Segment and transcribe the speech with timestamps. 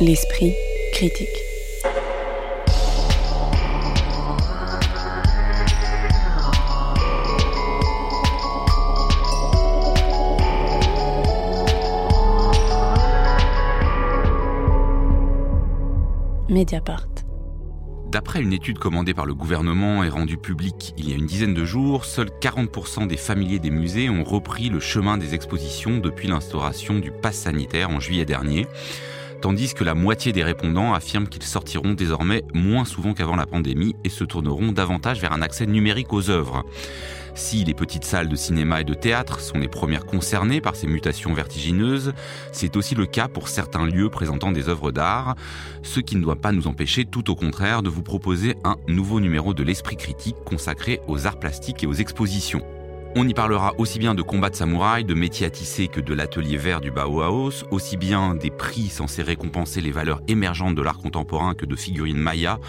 [0.00, 0.54] l'esprit
[0.94, 1.28] critique.
[16.48, 17.06] Mediapart.
[18.10, 21.54] D'après une étude commandée par le gouvernement et rendue publique il y a une dizaine
[21.54, 26.26] de jours, seuls 40% des familiers des musées ont repris le chemin des expositions depuis
[26.26, 28.66] l'instauration du pass sanitaire en juillet dernier,
[29.40, 33.96] tandis que la moitié des répondants affirment qu'ils sortiront désormais moins souvent qu'avant la pandémie
[34.04, 36.64] et se tourneront davantage vers un accès numérique aux œuvres.
[37.34, 40.86] Si les petites salles de cinéma et de théâtre sont les premières concernées par ces
[40.86, 42.12] mutations vertigineuses,
[42.52, 45.36] c'est aussi le cas pour certains lieux présentant des œuvres d'art,
[45.82, 49.20] ce qui ne doit pas nous empêcher tout au contraire de vous proposer un nouveau
[49.20, 52.62] numéro de l'esprit critique consacré aux arts plastiques et aux expositions.
[53.16, 56.14] On y parlera aussi bien de combats de samouraï, de métiers à tisser que de
[56.14, 60.98] l'atelier vert du Bauhaus, aussi bien des prix censés récompenser les valeurs émergentes de l'art
[60.98, 62.60] contemporain que de figurines Maya.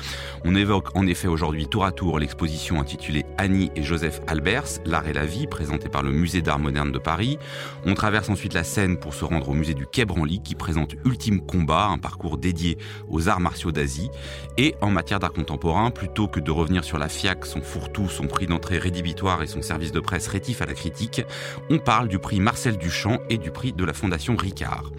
[0.43, 5.07] On évoque en effet aujourd'hui tour à tour l'exposition intitulée Annie et Joseph Albers, L'art
[5.07, 7.37] et la vie, présentée par le Musée d'art moderne de Paris.
[7.85, 10.95] On traverse ensuite la Seine pour se rendre au musée du Quai Branly qui présente
[11.05, 12.79] Ultime Combat, un parcours dédié
[13.09, 14.09] aux arts martiaux d'Asie.
[14.57, 18.25] Et en matière d'art contemporain, plutôt que de revenir sur la FIAC, son fourre-tout, son
[18.25, 21.21] prix d'entrée rédhibitoire et son service de presse rétif à la critique,
[21.69, 24.91] on parle du prix Marcel Duchamp et du prix de la Fondation Ricard.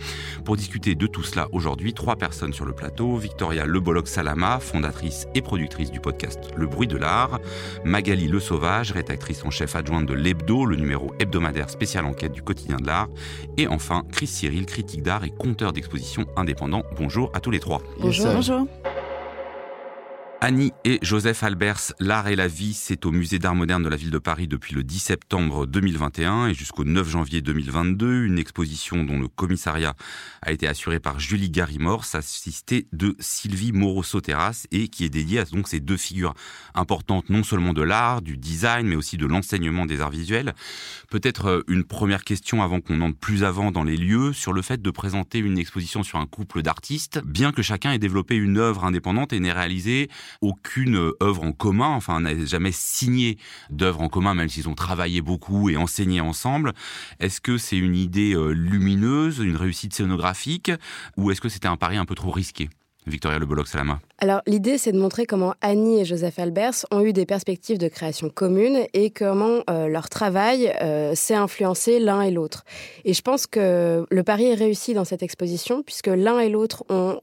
[0.44, 3.16] Pour discuter de tout cela aujourd'hui, trois personnes sur le plateau.
[3.16, 7.40] Victoria Lebolog Salama, fondatrice et productrice du podcast Le Bruit de l'Art.
[7.84, 12.42] Magali Le Sauvage, rédactrice en chef adjointe de l'Hebdo, le numéro hebdomadaire spécial enquête du
[12.42, 13.08] quotidien de l'art.
[13.56, 16.82] Et enfin, Chris Cyril, critique d'art et conteur d'exposition indépendant.
[16.96, 17.82] Bonjour à tous les trois.
[18.00, 18.32] Bonjour.
[18.32, 18.68] Bonjour.
[20.44, 23.94] Annie et Joseph Albers, L'art et la vie, c'est au musée d'art moderne de la
[23.94, 28.24] ville de Paris depuis le 10 septembre 2021 et jusqu'au 9 janvier 2022.
[28.24, 29.94] Une exposition dont le commissariat
[30.44, 35.44] a été assuré par Julie Garimor, assistée de Sylvie Moreau-Sauterras et qui est dédiée à
[35.44, 36.34] donc ces deux figures
[36.74, 40.54] importantes non seulement de l'art, du design, mais aussi de l'enseignement des arts visuels.
[41.08, 44.62] Peut-être euh, une première question avant qu'on entre plus avant dans les lieux sur le
[44.62, 48.58] fait de présenter une exposition sur un couple d'artistes, bien que chacun ait développé une
[48.58, 50.08] œuvre indépendante et n'ait réalisé
[50.40, 53.38] aucune œuvre en commun, enfin n'a jamais signé
[53.70, 56.72] d'œuvre en commun, même s'ils ont travaillé beaucoup et enseigné ensemble.
[57.20, 60.70] Est-ce que c'est une idée euh, lumineuse, une réussite scénographique,
[61.16, 62.68] ou est-ce que c'était un pari un peu trop risqué?
[63.06, 64.00] Victoria Le Salama.
[64.18, 67.88] Alors l'idée c'est de montrer comment Annie et Joseph Albers ont eu des perspectives de
[67.88, 72.64] création communes et comment euh, leur travail euh, s'est influencé l'un et l'autre.
[73.04, 76.84] Et je pense que le pari est réussi dans cette exposition puisque l'un et l'autre
[76.88, 77.18] ont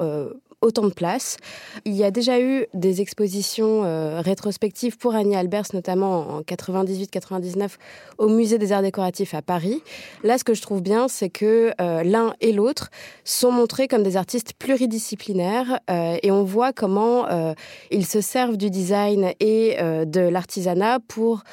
[0.62, 1.38] autant de place.
[1.86, 7.78] Il y a déjà eu des expositions euh, rétrospectives pour Annie Albers, notamment en 98-99
[8.18, 9.82] au Musée des Arts Décoratifs à Paris.
[10.24, 12.90] Là, ce que je trouve bien, c'est que euh, l'un et l'autre
[13.24, 17.28] sont montrés comme des artistes pluridisciplinaires euh, et on voit comment
[17.92, 21.44] ils se servent du design et de l'artisanat pour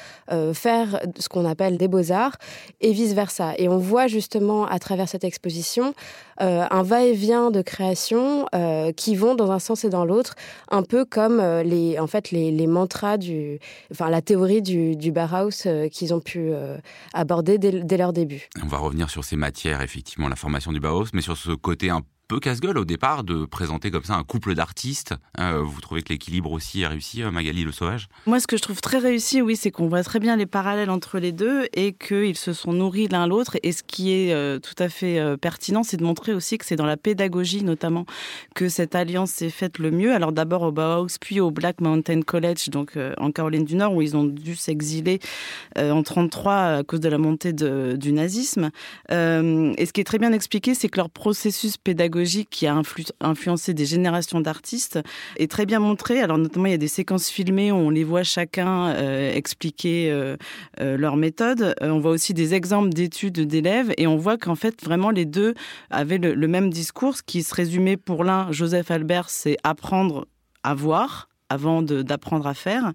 [0.53, 2.37] faire ce qu'on appelle des beaux-arts
[2.81, 3.53] et vice-versa.
[3.57, 5.93] Et on voit justement à travers cette exposition
[6.39, 8.47] un va-et-vient de création
[8.95, 10.35] qui vont dans un sens et dans l'autre,
[10.69, 13.59] un peu comme euh, les, en fait, les, mantras du,
[13.91, 16.77] enfin, la théorie du, du Bauhaus euh, qu'ils ont pu euh,
[17.13, 18.49] aborder dès, dès, leur début.
[18.61, 21.89] On va revenir sur ces matières, effectivement, la formation du Bauhaus, mais sur ce côté
[21.89, 25.15] un peu casse-gueule au départ de présenter comme ça un couple d'artistes.
[25.37, 28.09] Hein, vous trouvez que l'équilibre aussi a réussi, euh, Magali Le Sauvage?
[28.25, 30.89] Moi, ce que je trouve très réussi, oui, c'est qu'on voit très bien les parallèles
[30.89, 33.57] entre les deux et qu'ils se sont nourris l'un l'autre.
[33.63, 36.65] Et ce qui est euh, tout à fait euh, pertinent, c'est de montrer aussi que
[36.65, 38.05] c'est dans la pédagogie notamment
[38.55, 40.13] que cette alliance s'est faite le mieux.
[40.13, 44.01] Alors d'abord au Bauhaus, puis au Black Mountain College, donc en Caroline du Nord, où
[44.01, 45.19] ils ont dû s'exiler
[45.77, 48.71] en 33 à cause de la montée du nazisme.
[49.09, 52.16] et ce qui est très bien expliqué, c'est que leur processus pédagogique
[52.49, 52.81] qui a
[53.21, 54.99] influencé des générations d'artistes
[55.37, 56.21] est très bien montré.
[56.21, 60.11] Alors notamment, il y a des séquences filmées où on les voit chacun euh, expliquer
[60.11, 60.37] euh,
[60.79, 61.75] euh, leur méthode.
[61.81, 65.53] on voit aussi des exemples d'études d'élèves et on voit qu'en fait, vraiment, les deux
[65.89, 70.27] avaient le, le même discours qui se résumait pour l'un, Joseph Albert, c'est apprendre
[70.63, 72.91] à voir avant d'apprendre à faire.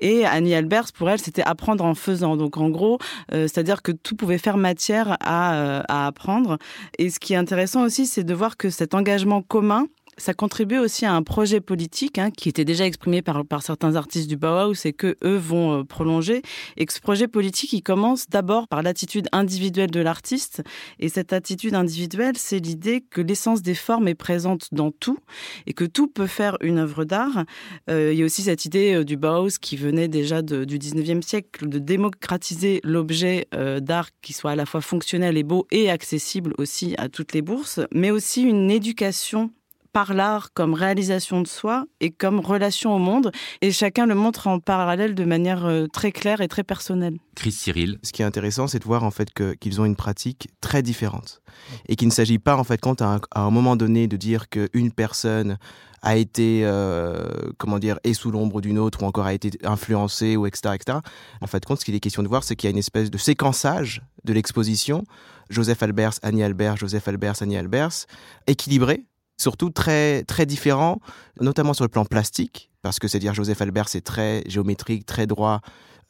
[0.00, 2.36] Et Annie Albers, pour elle, c'était apprendre en faisant.
[2.36, 2.98] Donc en gros,
[3.32, 6.58] euh, c'est-à-dire que tout pouvait faire matière à, euh, à apprendre.
[6.98, 9.86] Et ce qui est intéressant aussi, c'est de voir que cet engagement commun,
[10.20, 14.28] ça contribue aussi à un projet politique hein, qui était déjà exprimé par, certains artistes
[14.28, 16.42] du Bauhaus et que eux vont euh, prolonger.
[16.76, 20.62] Et que ce projet politique, il commence d'abord par l'attitude individuelle de l'artiste.
[20.98, 25.18] Et cette attitude individuelle, c'est l'idée que l'essence des formes est présente dans tout
[25.66, 27.44] et que tout peut faire une œuvre d'art.
[27.88, 31.22] Euh, il y a aussi cette idée euh, du Bauhaus qui venait déjà du 19e
[31.22, 33.48] siècle de démocratiser l'objet
[33.80, 37.42] d'art qui soit à la fois fonctionnel et beau et accessible aussi à toutes les
[37.42, 39.50] bourses, mais aussi une éducation
[39.92, 43.32] par l'art comme réalisation de soi et comme relation au monde.
[43.60, 47.18] Et chacun le montre en parallèle de manière euh, très claire et très personnelle.
[47.34, 47.98] Chris Cyril.
[48.02, 49.28] Ce qui est intéressant, c'est de voir en fait
[49.58, 51.42] qu'ils ont une pratique très différente
[51.88, 54.92] et qu'il ne s'agit pas en fait quand à un, moment donné de dire qu'une
[54.92, 55.58] personne
[56.02, 57.28] a été, euh,
[57.58, 60.74] comment dire, et sous l'ombre d'une autre ou encore a été influencée ou etc.
[60.74, 60.98] etc.
[61.40, 63.10] En fait, compte, ce qu'il est question de voir, c'est qu'il y a une espèce
[63.10, 65.04] de séquençage de l'exposition.
[65.50, 68.06] Joseph Albers, Annie Albers, Joseph Albers, Annie Albers,
[68.46, 69.04] équilibré,
[69.40, 71.00] surtout très, très différent,
[71.40, 75.60] notamment sur le plan plastique, parce que c'est-à-dire Joseph Albers c'est très géométrique, très droit,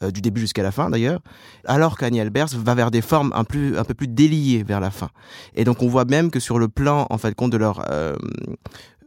[0.02, 1.20] euh, du début jusqu'à la fin d'ailleurs,
[1.66, 5.10] alors qu'Annie Albers va vers des formes un, peu plus déliées vers la fin.
[5.54, 8.16] Et donc on voit même que sur le plan, en fait, compte de leur euh,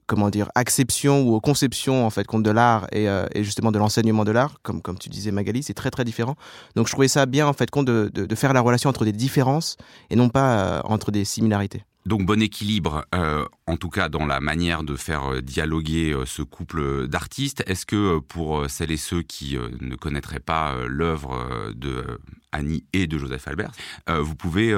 [0.06, 4.26] comment dire acception ou conception en fait compte de l'art et, euh, justement de l'enseignement
[4.26, 6.36] de l'art comme tu disais Magali c'est très très différent
[6.76, 9.14] donc je trouvais ça bien en fait compte de, de, faire la relation entre des
[9.14, 9.78] différences
[10.10, 14.40] et non pas entre des similarités donc bon équilibre, euh, en tout cas dans la
[14.40, 17.64] manière de faire euh, dialoguer euh, ce couple d'artistes.
[17.66, 22.20] Est-ce que pour celles et ceux qui ne connaîtraient pas l'œuvre de
[22.52, 23.72] Annie et de Joseph Albert,
[24.08, 24.74] vous pouvez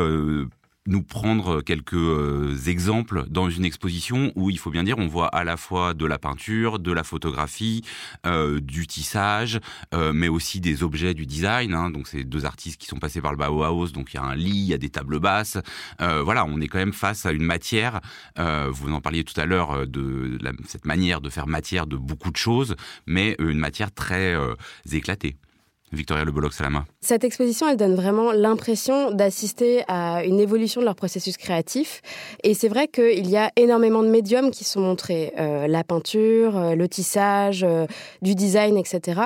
[0.88, 5.28] nous prendre quelques euh, exemples dans une exposition où il faut bien dire on voit
[5.28, 7.84] à la fois de la peinture, de la photographie,
[8.26, 9.60] euh, du tissage,
[9.94, 11.74] euh, mais aussi des objets du design.
[11.74, 11.90] Hein.
[11.90, 14.36] donc c'est deux artistes qui sont passés par le Bauhaus, donc il y a un
[14.36, 15.58] lit, il y a des tables basses.
[16.00, 18.02] voilà, on est quand même face à une matière.
[18.38, 20.38] vous en parliez tout à l'heure de
[20.68, 24.36] cette manière de faire matière de beaucoup de choses, mais une matière très
[24.92, 25.36] éclatée.
[25.92, 30.96] Victoria Le Bolloc-Salama Cette exposition, elle donne vraiment l'impression d'assister à une évolution de leur
[30.96, 32.02] processus créatif.
[32.44, 35.32] Et c'est vrai qu'il y a énormément de médiums qui sont montrés.
[35.38, 37.86] Euh, la peinture, euh, le tissage, euh,
[38.24, 39.22] du design, etc.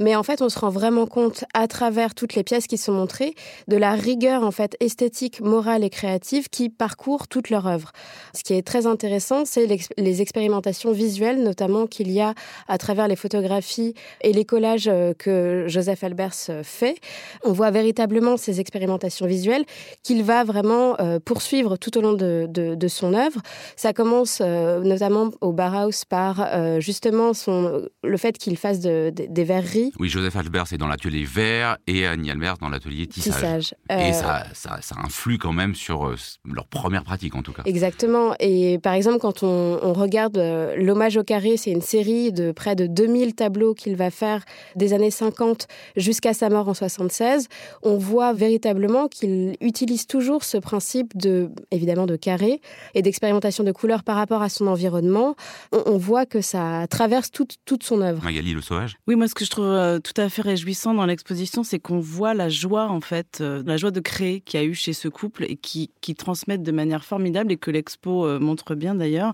[0.00, 2.92] Mais en fait, on se rend vraiment compte, à travers toutes les pièces qui sont
[2.92, 3.34] montrées,
[3.68, 7.92] de la rigueur en fait esthétique, morale et créative qui parcourt toute leur œuvre.
[8.34, 9.66] Ce qui est très intéressant, c'est
[9.96, 12.34] les expérimentations visuelles, notamment qu'il y a
[12.68, 16.96] à travers les photographies et les collages que Joseph Albers fait.
[17.44, 19.64] On voit véritablement ces expérimentations visuelles
[20.02, 23.40] qu'il va vraiment euh, poursuivre tout au long de, son œuvre.
[23.76, 29.44] Ça commence euh, notamment au Bauhaus par euh, justement son, le fait qu'il fasse des
[29.44, 29.92] verreries.
[29.98, 33.74] Oui, Joseph Albers est dans l'atelier verre et Annie Albers dans l'atelier tissage.
[33.90, 36.14] Et ça, ça, influe quand même sur
[36.44, 37.62] leur première pratique en tout cas.
[37.64, 38.34] Exactement.
[38.40, 40.38] Et par exemple, quand on, on regarde
[40.76, 44.44] L'hommage au carré, c'est une série de près de 2000 tableaux qu'il va faire
[44.76, 45.66] des années 50
[45.96, 47.48] jusqu'à sa mort en 76,
[47.82, 52.60] on voit véritablement qu'il utilise toujours ce principe de, évidemment, de carré
[52.94, 55.34] et d'expérimentation de couleurs par rapport à son environnement.
[55.72, 58.22] On, voit que ça traverse toute, toute son œuvre.
[58.24, 61.06] Magali Le Sauvage Oui, moi, ce que je trouve euh, tout à fait réjouissant dans
[61.06, 64.62] l'exposition, c'est qu'on voit la joie, en fait, euh, la joie de créer qu'il y
[64.62, 68.26] a eu chez ce couple et qui, qui transmettent de manière formidable et que l'expo
[68.26, 69.32] euh, montre bien d'ailleurs.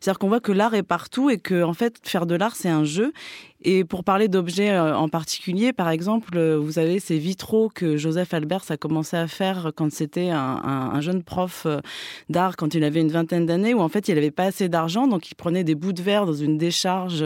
[0.00, 2.68] C'est-à-dire qu'on voit que l'art est partout et que, en fait, faire de l'art, c'est
[2.68, 3.12] un jeu
[3.62, 7.96] et pour parler d'objets euh, en particulier, par exemple, euh, vous avez ces vitraux que
[7.96, 11.80] Joseph Albers a commencé à faire quand c'était un, jeune prof euh,
[12.28, 15.06] d'art, quand il avait une vingtaine d'années, où en fait il n'avait pas assez d'argent,
[15.06, 17.24] donc il prenait des bouts de verre dans une décharge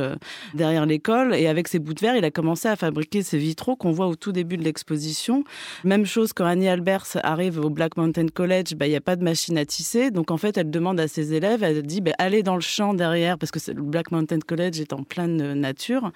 [0.55, 3.77] derrière l'école, et avec ces bouts de verre, il a commencé à fabriquer ces vitraux
[3.77, 5.45] qu'on voit au tout début de l'exposition.
[5.85, 9.17] Même chose quand Annie Albers arrive au Black Mountain College, bah, il n'y a pas
[9.17, 12.13] de machine à tisser, donc en fait elle demande à ses élèves, elle dit bah,
[12.19, 16.13] allez dans le champ derrière, parce que le Black Mountain College est en pleine nature.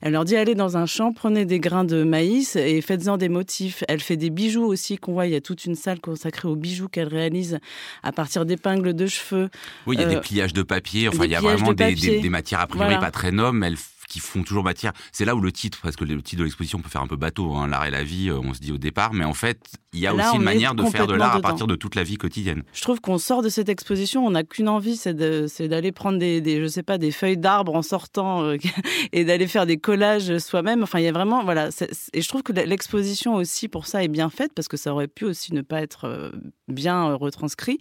[0.00, 3.28] Elle leur dit allez dans un champ, prenez des grains de maïs et faites-en des
[3.28, 3.84] motifs.
[3.88, 5.26] Elle fait des bijoux aussi qu'on voit.
[5.26, 7.58] Il y a toute une salle consacrée aux bijoux qu'elle réalise
[8.02, 9.50] à partir d'épingles de cheveux.
[9.86, 11.08] Oui, il y a des euh, pliages de papier.
[11.08, 13.64] Enfin, il y a vraiment des, matières a priori pas très nobles.
[13.64, 13.76] Elle
[14.14, 14.92] qui font toujours matière.
[15.10, 17.16] C'est là où le titre, parce que le titre de l'exposition peut faire un peu
[17.16, 19.58] bateau, hein, l'art et la vie, euh, on se dit au départ, mais en fait,
[19.92, 22.04] il y a aussi une manière de faire de l'art à partir de toute la
[22.04, 22.62] vie quotidienne.
[22.72, 26.40] Je trouve qu'on sort de cette exposition, on n'a qu'une envie, c'est d'aller prendre des,
[26.40, 28.56] des, je sais pas, des feuilles d'arbres en sortant euh,
[29.12, 30.84] et d'aller faire des collages soi-même.
[30.84, 31.70] Enfin, il y a vraiment, voilà,
[32.12, 35.08] et je trouve que l'exposition aussi pour ça est bien faite parce que ça aurait
[35.08, 36.30] pu aussi ne pas être euh,
[36.68, 37.78] bien retranscrit.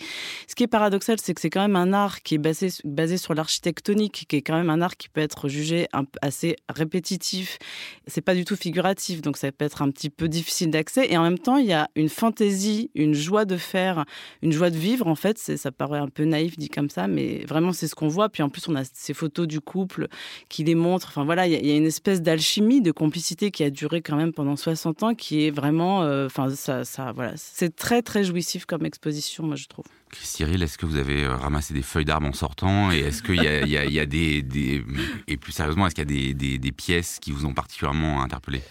[0.47, 3.17] Ce qui est paradoxal, c'est que c'est quand même un art qui est basé, basé
[3.17, 7.60] sur l'architectonique, qui est quand même un art qui peut être jugé un, assez répétitif.
[8.08, 11.12] C'est pas du tout figuratif, donc ça peut être un petit peu difficile d'accès.
[11.12, 14.06] Et en même temps, il y a une fantaisie, une joie de faire,
[14.42, 15.08] une joie de vivre.
[15.08, 18.08] En fait, ça paraît un peu naïf dit comme ça, mais vraiment c'est ce qu'on
[18.08, 18.30] voit.
[18.30, 20.08] Puis en plus, on a ces photos du couple
[20.50, 21.10] qui les montrent.
[21.10, 24.32] Enfin voilà, il y, a une espèce d'alchimie, de complicité qui a duré quand même
[24.32, 28.65] pendant 60 ans, qui est vraiment, euh, enfin ça, ça, voilà, c'est très très jouissif
[28.65, 29.86] comme exposition, moi je trouve.
[30.22, 33.41] Cyril, est-ce que vous avez euh, ramassé des feuilles d'arbres en sortant Et est-ce qu'il
[33.41, 34.84] y, y, a des,
[35.27, 38.62] Et plus sérieusement, est-ce qu'il y a des, pièces qui vous ont particulièrement interpellé?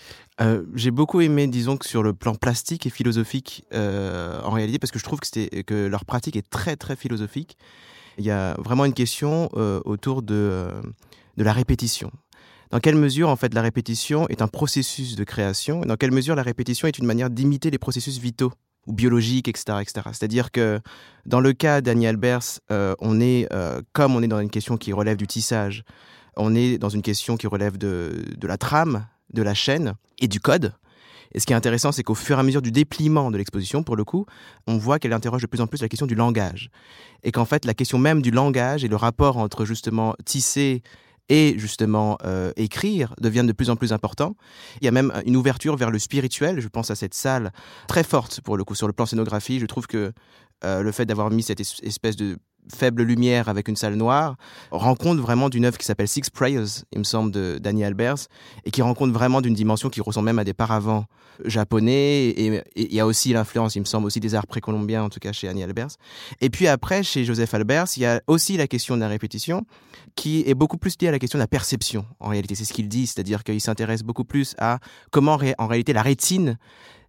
[0.40, 4.78] Euh, j'ai beaucoup aimé, disons que sur le plan plastique et philosophique, euh, en réalité,
[4.78, 7.56] parce que je trouve que, leur pratique est très très philosophique.
[8.18, 10.68] Il y a vraiment une question autour de,
[11.36, 12.10] de la répétition.
[12.70, 15.82] Dans quelle mesure, en fait, la répétition est un processus de création?
[15.82, 18.52] Dans quelle mesure la répétition est une manière d'imiter les processus vitaux?
[18.86, 19.78] Ou biologiques, etc.
[20.12, 20.80] C'est-à-dire que
[21.26, 24.76] dans le cas d'Annie Albers, euh, on est, euh, comme on est dans une question
[24.76, 25.84] qui relève du tissage,
[26.36, 30.28] on est dans une question qui relève de, de la trame, de la chaîne et
[30.28, 30.74] du code.
[31.34, 33.82] Et ce qui est intéressant, c'est qu'au fur et à mesure du dépliement de l'exposition,
[33.82, 34.26] pour le coup,
[34.66, 36.70] on voit qu'elle interroge de plus en plus la question du langage.
[37.22, 40.82] Et qu'en fait, la question même du langage et le rapport entre justement tisser
[41.28, 44.34] et justement euh, écrire deviennent de plus en plus importants.
[44.80, 46.60] Il y a même une ouverture vers le spirituel.
[46.60, 47.52] Je pense à cette salle
[47.88, 49.58] très forte pour le coup sur le plan scénographie.
[49.58, 50.12] Je trouve que
[50.64, 52.38] euh, le fait d'avoir mis cette espèce de
[52.72, 54.36] faible lumière avec une salle noire,
[54.70, 58.28] rend compte vraiment d'une œuvre qui s'appelle Six Prayers, il me semble, de Albers,
[58.64, 61.06] et qui rend compte vraiment d'une dimension qui ressemble même à des paravents
[61.44, 62.28] japonais.
[62.28, 65.20] Et il y a aussi l'influence, il me semble, aussi des arts précolombiens, en tout
[65.20, 65.96] cas chez Annie Albers.
[66.40, 69.66] Et puis après, chez Joseph Albers, il y a aussi la question de la répétition,
[70.14, 72.54] qui est beaucoup plus liée à la question de la perception, en réalité.
[72.54, 74.78] C'est ce qu'il dit, c'est-à-dire qu'il s'intéresse beaucoup plus à
[75.10, 76.58] comment, en réalité, la rétine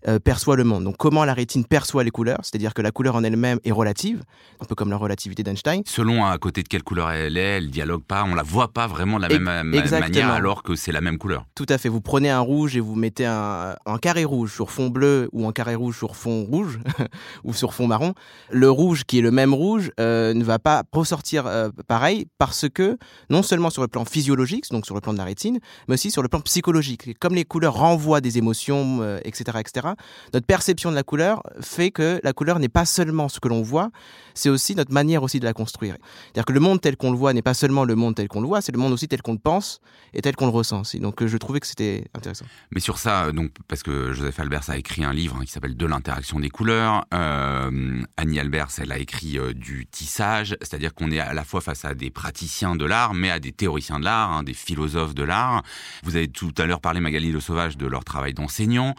[0.07, 0.83] euh, perçoit le monde.
[0.83, 4.21] Donc comment la rétine perçoit les couleurs, c'est-à-dire que la couleur en elle-même est relative,
[4.59, 5.81] un peu comme la relativité d'Einstein.
[5.85, 8.87] Selon à côté de quelle couleur elle est, elle dialogue pas, on la voit pas
[8.87, 11.45] vraiment de la même manière alors que c'est la même couleur.
[11.55, 11.87] Tout à fait.
[11.87, 15.53] Vous prenez un rouge et vous mettez un, carré rouge sur fond bleu ou un
[15.53, 16.79] carré rouge sur fond rouge
[17.45, 18.13] ou sur fond marron.
[18.51, 22.67] Le rouge qui est le même rouge euh, ne va pas ressortir euh, pareil parce
[22.67, 22.97] que
[23.29, 26.11] non seulement sur le plan physiologique, donc sur le plan de la rétine, mais aussi
[26.11, 27.17] sur le plan psychologique.
[27.19, 29.92] Comme les couleurs renvoient des émotions, etc., etc
[30.33, 33.61] notre perception de la couleur fait que la couleur n'est pas seulement ce que l'on
[33.61, 33.91] voit,
[34.33, 35.95] c'est aussi notre manière aussi de la construire.
[36.25, 38.41] C'est-à-dire que le monde tel qu'on le voit n'est pas seulement le monde tel qu'on
[38.41, 39.79] le voit, c'est le monde aussi tel qu'on le pense
[40.13, 40.99] et tel qu'on le ressent aussi.
[40.99, 42.45] Donc euh, je trouvais que c'était intéressant.
[42.71, 45.75] Mais sur ça, donc parce que Joseph Albers a écrit un livre hein, qui s'appelle
[45.75, 51.11] De l'interaction des couleurs, euh, Annie Albers, elle a écrit euh, du tissage, c'est-à-dire qu'on
[51.11, 54.05] est à la fois face à des praticiens de l'art, mais à des théoriciens de
[54.05, 55.63] l'art, hein, des philosophes de l'art.
[56.03, 58.95] Vous avez tout à l'heure parlé, Magali Le Sauvage, de leur travail d'enseignant.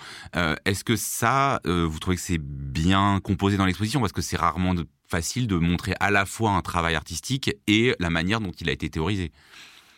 [0.64, 4.74] Est-ce que ça, vous trouvez que c'est bien composé dans l'exposition parce que c'est rarement
[5.06, 8.72] facile de montrer à la fois un travail artistique et la manière dont il a
[8.72, 9.32] été théorisé?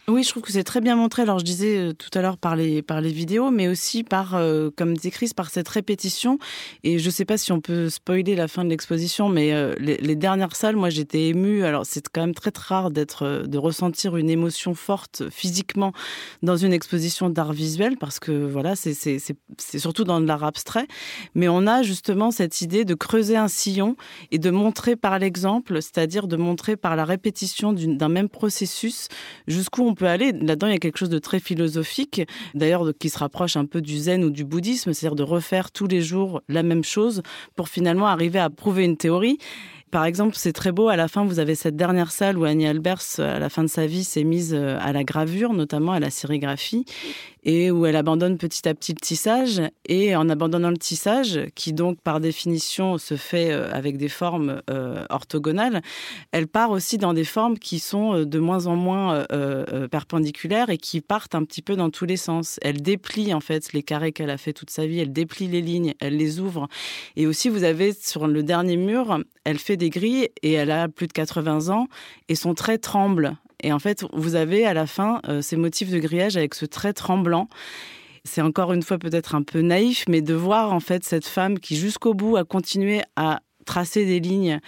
[0.08, 1.22] Oui, je trouve que c'est très bien montré.
[1.22, 4.36] Alors, je disais euh, tout à l'heure par les, par les vidéos, mais aussi par,
[4.36, 6.38] euh, comme dit Chris, par cette répétition.
[6.84, 9.74] Et je ne sais pas si on peut spoiler la fin de l'exposition, mais euh,
[9.80, 11.64] les, dernières salles, moi, j'étais émue.
[11.64, 15.92] Alors, c'est quand même très, très rare d'être, de ressentir une émotion forte physiquement
[16.40, 20.44] dans une exposition d'art visuel, parce que voilà, c'est, c'est, c'est surtout dans de l'art
[20.44, 20.86] abstrait.
[21.34, 23.96] Mais on a justement cette idée de creuser un sillon
[24.30, 29.08] et de montrer par l'exemple, c'est-à-dire de montrer par la répétition d'un même processus
[29.48, 30.30] jusqu'où on peut aller.
[30.30, 32.22] Là-dedans, il y a quelque chose de très philosophique,
[32.54, 35.88] d'ailleurs qui se rapproche un peu du zen ou du bouddhisme, c'est-à-dire de refaire tous
[35.88, 37.22] les jours la même chose
[37.56, 39.38] pour finalement arriver à prouver une théorie.
[39.90, 40.88] Par exemple, c'est très beau.
[40.88, 43.68] À la fin, vous avez cette dernière salle où Annie Albers, à la fin de
[43.68, 46.84] sa vie, s'est mise euh, à la gravure, notamment à la sérigraphie
[47.46, 49.62] et où elle abandonne petit à petit le tissage.
[49.88, 54.60] Et en abandonnant le tissage, qui donc par définition se fait euh, avec des formes
[54.68, 55.80] euh, orthogonales,
[56.32, 59.24] elle part aussi dans des formes qui sont euh, de moins en moins
[59.90, 62.58] perpendiculaires et qui partent un petit peu dans tous les sens.
[62.62, 65.62] Elle déplie en fait les carrés qu'elle a fait toute sa vie, elle déplie les
[65.62, 66.66] lignes, elle les ouvre.
[67.14, 70.88] Et aussi, vous avez sur le dernier mur, elle fait des grilles et elle a
[70.88, 71.86] plus de 80 ans
[72.28, 75.90] et son trait tremble et en fait, vous avez à la fin euh, ces motifs
[75.90, 77.48] de grillage avec ce trait tremblant.
[78.24, 81.58] C'est encore une fois peut-être un peu naïf, mais de voir en fait cette femme
[81.58, 84.60] qui jusqu'au bout a continué à tracer des lignes,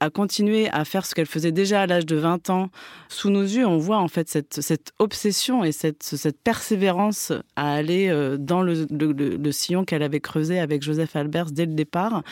[0.00, 2.70] a continué à faire ce qu'elle faisait déjà à l'âge de 20 ans.
[3.08, 8.08] Sous nos yeux, on voit en fait cette, obsession et cette, cette, persévérance à aller
[8.08, 12.22] euh, dans le, le sillon qu'elle avait creusé avec Joseph Albers dès le départ.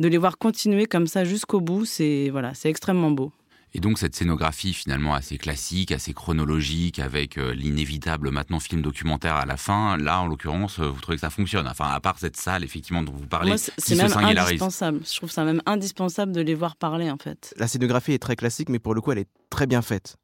[0.00, 3.32] De les voir continuer comme ça jusqu'au bout, c'est voilà, c'est extrêmement beau.
[3.76, 9.34] Et donc cette scénographie finalement assez classique, assez chronologique, avec euh, l'inévitable maintenant film documentaire
[9.34, 12.18] à la fin, là en l'occurrence, euh, vous trouvez que ça fonctionne Enfin, à part
[12.18, 15.00] cette salle effectivement dont vous parlez, c'est même indispensable.
[15.04, 17.52] Je trouve ça même indispensable de les voir parler en fait.
[17.56, 20.16] La scénographie est très classique, mais pour le coup, elle est très bien faite.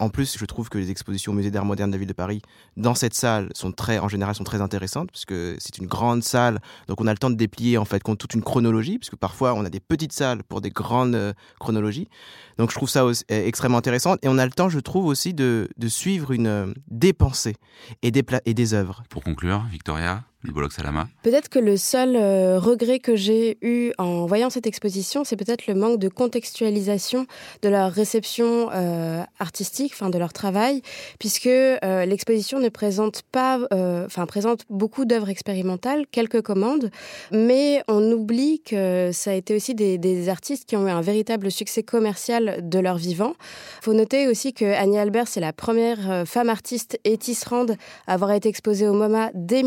[0.00, 2.12] En plus, je trouve que les expositions au Musée d'art moderne de la ville de
[2.12, 2.42] Paris,
[2.76, 6.60] dans cette salle, sont très, en général, sont très intéressantes, puisque c'est une grande salle,
[6.88, 9.64] donc on a le temps de déplier en fait toute une chronologie, puisque parfois on
[9.64, 12.08] a des petites salles pour des grandes euh, chronologies.
[12.58, 15.34] Donc je trouve ça euh, extrêmement intéressant, et on a le temps, je trouve aussi,
[15.34, 17.56] de, suivre une euh, des pensées
[18.02, 19.02] et des, et des œuvres.
[19.08, 20.24] Pour conclure, Victoria?
[21.22, 25.68] Peut-être que le seul euh, regret que j'ai eu en voyant cette exposition, c'est peut-être
[25.68, 27.26] le manque de contextualisation
[27.62, 30.82] de leur réception euh, artistique, enfin de leur travail,
[31.20, 36.90] puisque euh, l'exposition ne présente pas, enfin présente beaucoup d'œuvres expérimentales, quelques commandes,
[37.30, 41.50] mais on oublie que ça a été aussi des, artistes qui ont eu un véritable
[41.50, 43.34] succès commercial de leur vivant.
[43.80, 48.14] Il faut noter aussi que Annie Albert, c'est la première femme artiste et tisserande à
[48.14, 49.62] avoir été exposée au MoMA dès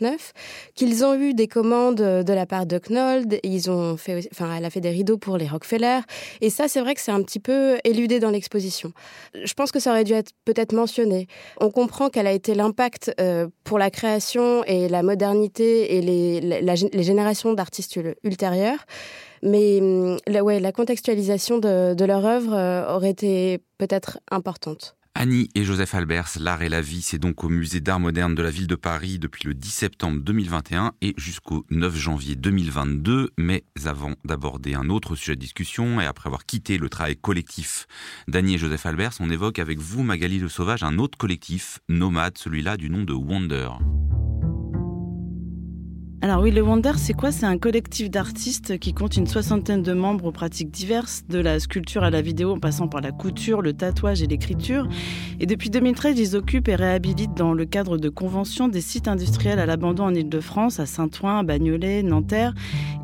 [0.00, 0.32] 1940
[0.74, 4.64] qu'ils ont eu des commandes de la part de Knold, ils ont fait, enfin, elle
[4.64, 6.00] a fait des rideaux pour les Rockefeller,
[6.40, 8.92] et ça, c'est vrai que c'est un petit peu éludé dans l'exposition.
[9.34, 11.26] Je pense que ça aurait dû être peut-être mentionné.
[11.60, 17.02] On comprend quel a été l'impact euh, pour la création et la modernité et les,
[17.02, 18.84] générations d'artistes ultérieures.
[19.42, 24.95] Mais hum, la, ouais, la contextualisation de, de leur œuvre euh, aurait été peut-être importante.
[25.18, 28.42] Annie et Joseph Albers, L'art et la vie, c'est donc au musée d'art moderne de
[28.42, 33.30] la ville de Paris depuis le 10 septembre 2021 et jusqu'au 9 janvier 2022.
[33.38, 37.86] Mais avant d'aborder un autre sujet de discussion et après avoir quitté le travail collectif
[38.28, 42.36] d'Annie et Joseph Albers, on évoque avec vous, Magali Le Sauvage, un autre collectif, nomade,
[42.36, 43.68] celui-là du nom de Wonder.
[46.22, 47.30] Alors oui, le Wonder, c'est quoi?
[47.30, 51.60] C'est un collectif d'artistes qui compte une soixantaine de membres aux pratiques diverses, de la
[51.60, 54.88] sculpture à la vidéo en passant par la couture, le tatouage et l'écriture.
[55.40, 59.58] Et depuis 2013, ils occupent et réhabilitent dans le cadre de conventions des sites industriels
[59.58, 62.54] à l'abandon en Ile-de-France, à Saint-Ouen, à Bagnolet, Nanterre,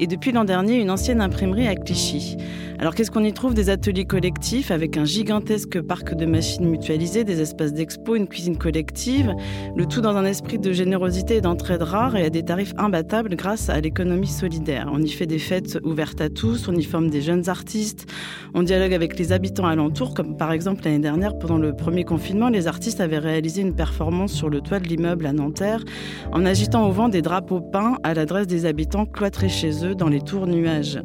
[0.00, 2.38] et depuis l'an dernier, une ancienne imprimerie à Clichy.
[2.78, 3.52] Alors qu'est-ce qu'on y trouve?
[3.54, 8.57] Des ateliers collectifs avec un gigantesque parc de machines mutualisées, des espaces d'expo, une cuisine
[8.57, 9.33] collective,
[9.76, 13.01] le tout dans un esprit de générosité et d'entraide rare et à des tarifs imbattables
[13.02, 14.88] grâce à l'économie solidaire.
[14.92, 18.06] On y fait des fêtes ouvertes à tous, on y forme des jeunes artistes,
[18.54, 22.49] on dialogue avec les habitants alentours, comme par exemple l'année dernière, pendant le premier confinement,
[22.49, 25.85] les artistes avaient réalisé une performance sur le toit de l'immeuble à Nanterre
[26.32, 30.09] en agitant au vent des drapeaux peints à l'adresse des habitants cloîtrés chez eux dans
[30.09, 31.00] les tours nuages.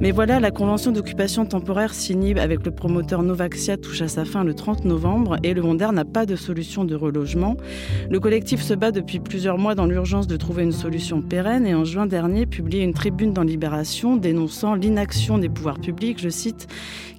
[0.00, 4.44] Mais voilà, la convention d'occupation temporaire signée avec le promoteur Novaxia touche à sa fin
[4.44, 7.56] le 30 novembre et le Wonder n'a pas de solution de relogement.
[8.10, 11.84] Le collectif se bat depuis plusieurs mois dans l'urgence de trouver une solution et en
[11.84, 16.68] juin dernier publié une tribune dans Libération dénonçant l'inaction des pouvoirs publics, je cite,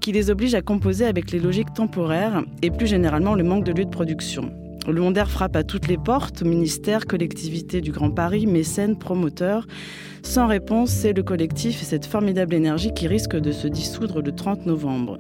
[0.02, 3.72] qui les oblige à composer avec les logiques temporaires et plus généralement le manque de
[3.72, 4.54] lieu de production.
[4.88, 9.66] Le Wonder frappe à toutes les portes, ministères, collectivités du Grand Paris, mécènes, promoteurs.
[10.26, 14.32] Sans réponse, c'est le collectif et cette formidable énergie qui risque de se dissoudre le
[14.32, 15.18] 30 novembre.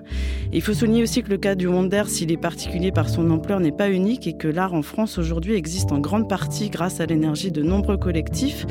[0.54, 3.60] il faut souligner aussi que le cas du Wonder, s'il est particulier par son ampleur,
[3.60, 7.06] n'est pas unique et que l'art en France aujourd'hui existe en grande partie grâce à
[7.06, 8.66] l'énergie de nombreux collectifs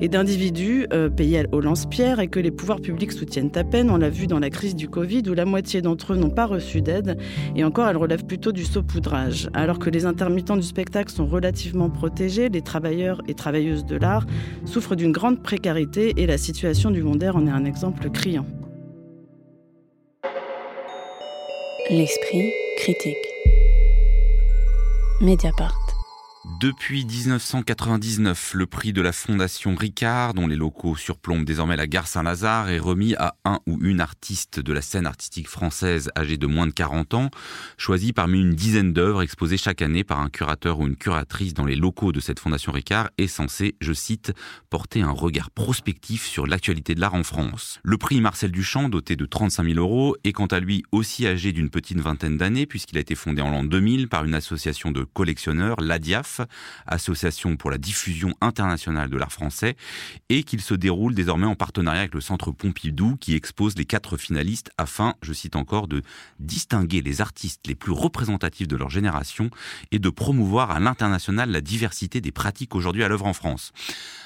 [0.00, 3.90] et d'individus euh, payés au lance-pierre et que les pouvoirs publics soutiennent à peine.
[3.90, 6.46] On l'a vu dans la crise du Covid où la moitié d'entre eux n'ont pas
[6.46, 7.16] reçu d'aide
[7.56, 9.48] et encore elles relèvent plutôt du saupoudrage.
[9.54, 14.26] Alors que les intermittents du spectacle sont relativement protégés, les travailleurs et travailleuses de l'art
[14.66, 18.46] souffrent d'une grande précarité et la situation du Wonder en est un exemple criant.
[21.90, 23.16] L'esprit critique.
[25.20, 25.87] Mediapart.
[26.60, 32.08] Depuis 1999, le prix de la Fondation Ricard, dont les locaux surplombent désormais la gare
[32.08, 36.48] Saint-Lazare, est remis à un ou une artiste de la scène artistique française âgée de
[36.48, 37.30] moins de 40 ans,
[37.76, 41.64] choisie parmi une dizaine d'œuvres exposées chaque année par un curateur ou une curatrice dans
[41.64, 44.32] les locaux de cette Fondation Ricard est censé, je cite,
[44.68, 47.78] porter un regard prospectif sur l'actualité de l'art en France.
[47.84, 51.52] Le prix Marcel Duchamp, doté de 35 000 euros, est quant à lui aussi âgé
[51.52, 55.04] d'une petite vingtaine d'années puisqu'il a été fondé en l'an 2000 par une association de
[55.04, 56.40] collectionneurs, l'ADIAF,
[56.86, 59.76] association pour la diffusion internationale de l'art français,
[60.28, 64.16] et qu'il se déroule désormais en partenariat avec le Centre Pompidou qui expose les quatre
[64.16, 66.02] finalistes afin, je cite encore, de
[66.38, 69.50] distinguer les artistes les plus représentatifs de leur génération
[69.90, 73.72] et de promouvoir à l'international la diversité des pratiques aujourd'hui à l'œuvre en France.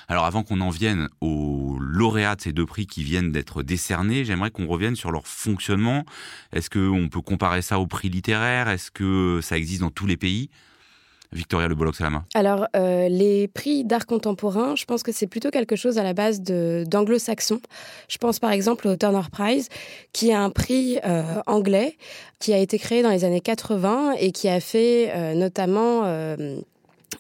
[0.09, 4.25] Alors avant qu'on en vienne aux lauréats de ces deux prix qui viennent d'être décernés,
[4.25, 6.05] j'aimerais qu'on revienne sur leur fonctionnement.
[6.53, 10.17] Est-ce qu'on peut comparer ça au prix littéraire Est-ce que ça existe dans tous les
[10.17, 10.51] pays?
[11.33, 15.13] Victoria Le Bollox à la main Alors, euh, les prix d'art contemporain, je pense que
[15.13, 17.61] c'est plutôt quelque chose à la base d'anglo-saxon.
[18.09, 19.69] Je pense par exemple au Turner Prize,
[20.13, 21.97] qui est un prix euh, anglais
[22.39, 26.05] qui a été créé dans les années 80 et qui a fait euh, notamment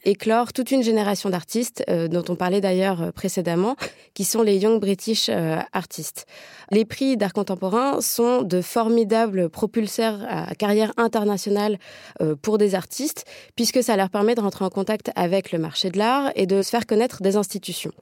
[0.04, 3.76] éclore toute une génération d'artistes, dont on parlait d'ailleurs précédemment,
[4.14, 5.30] qui sont les Young British
[5.72, 6.26] Artists.
[6.74, 11.78] Les prix d'art contemporain sont de formidables propulseurs à carrière internationale
[12.22, 15.90] euh, pour des artistes, puisque ça leur permet de rentrer en contact avec le marché
[15.90, 17.92] de l'art et de se faire connaître des institutions.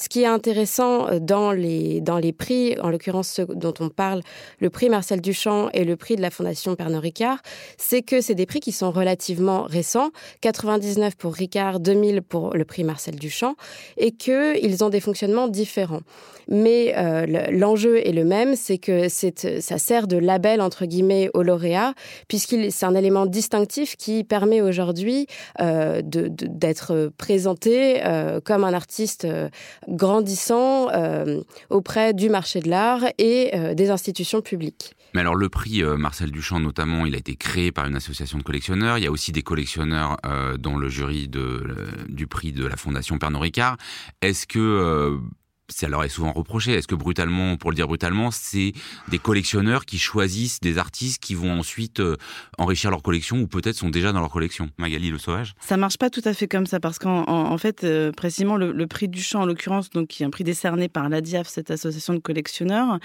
[0.00, 3.90] Ce qui est intéressant euh, dans les, dans les prix, en l'occurrence ceux dont on
[3.90, 4.22] parle,
[4.60, 7.42] le prix Marcel Duchamp et le prix de la Fondation Pernod Ricard,
[7.76, 10.08] c'est que c'est des prix qui sont relativement récents,
[10.40, 13.56] 99 pour Ricard, 2000 pour le prix Marcel Duchamp,
[13.98, 16.00] et qu'ils ont des fonctionnements différents.
[16.48, 21.42] Mais euh, l'enjeu est le même, c'est que ça sert de label entre guillemets au
[21.42, 21.94] lauréat,
[22.28, 25.26] puisqu'il c'est un élément distinctif qui permet aujourd'hui
[25.60, 29.48] euh, d'être présenté euh, comme un artiste euh,
[29.88, 34.94] grandissant euh, auprès du marché de l'art et euh, des institutions publiques.
[35.14, 38.42] Mais alors le prix Marcel Duchamp notamment, il a été créé par une association de
[38.42, 38.98] collectionneurs.
[38.98, 40.18] Il y a aussi des collectionneurs
[40.58, 41.30] dans le jury
[42.08, 43.78] du prix de la Fondation Pernod Ricard.
[44.20, 45.18] Est-ce que
[45.68, 46.72] ça leur est souvent reproché.
[46.72, 48.72] Est-ce que brutalement, pour le dire brutalement, c'est
[49.08, 52.16] des collectionneurs qui choisissent des artistes qui vont ensuite euh,
[52.58, 54.70] enrichir leur collection ou peut-être sont déjà dans leur collection?
[54.78, 55.54] Magali Le Sauvage?
[55.60, 59.08] Ça marche pas tout à fait comme ça parce qu'en fait, euh, précisément, le, prix
[59.08, 62.20] du champ, en l'occurrence, donc qui est un prix décerné par l'ADIAF, cette association de
[62.20, 62.98] collectionneurs,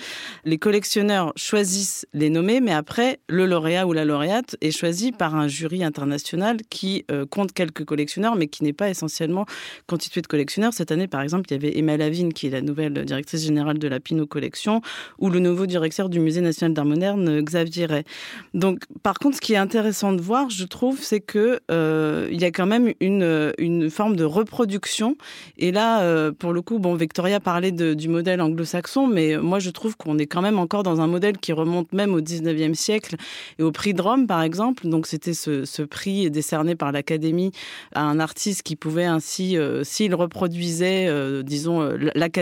[0.45, 5.35] les collectionneurs choisissent les nommés, mais après, le lauréat ou la lauréate est choisi par
[5.35, 9.45] un jury international qui euh, compte quelques collectionneurs, mais qui n'est pas essentiellement
[9.87, 10.73] constitué de collectionneurs.
[10.73, 13.87] Cette année, par exemple, il y avait Emma Lavigne qui la nouvelle directrice générale de
[13.87, 14.81] la Pinot Collection,
[15.19, 18.03] ou le nouveau directeur du Musée national d'art moderne, Xavier Ray.
[18.53, 22.39] Donc, par contre, ce qui est intéressant de voir, je trouve, c'est que euh, il
[22.41, 25.15] y a quand même une, une forme de reproduction.
[25.57, 29.69] Et là, euh, pour le coup, bon, Victoria parlait du modèle anglo-saxon, mais moi, je
[29.69, 33.15] trouve qu'on est quand même encore dans un modèle qui remonte même au 19e siècle
[33.59, 34.87] et au prix de Rome, par exemple.
[34.87, 37.51] Donc, c'était ce, prix décerné par l'Académie
[37.93, 41.09] à un artiste qui pouvait ainsi, euh, s'il reproduisait,
[41.43, 41.81] disons,
[42.15, 42.40] l'Académie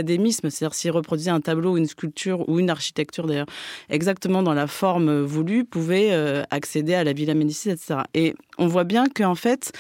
[0.50, 3.48] c'est-à-dire s'il reproduisait un tableau, une sculpture ou une architecture d'ailleurs,
[3.90, 8.02] exactement dans la forme voulue, pouvait euh, accéder à la Villa Médicis, etc.
[8.14, 9.72] Et on voit bien qu'en fait,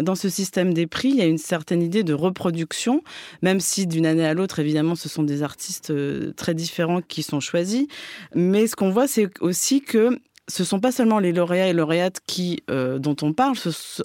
[0.00, 3.02] dans ce système des prix, il y a une certaine idée de reproduction,
[3.42, 7.22] même si d'une année à l'autre, évidemment, ce sont des artistes euh, très différents qui
[7.22, 7.86] sont choisis.
[8.34, 12.20] Mais ce qu'on voit, c'est aussi que ce sont pas seulement les lauréats et lauréates
[12.26, 13.54] qui euh, dont on parle.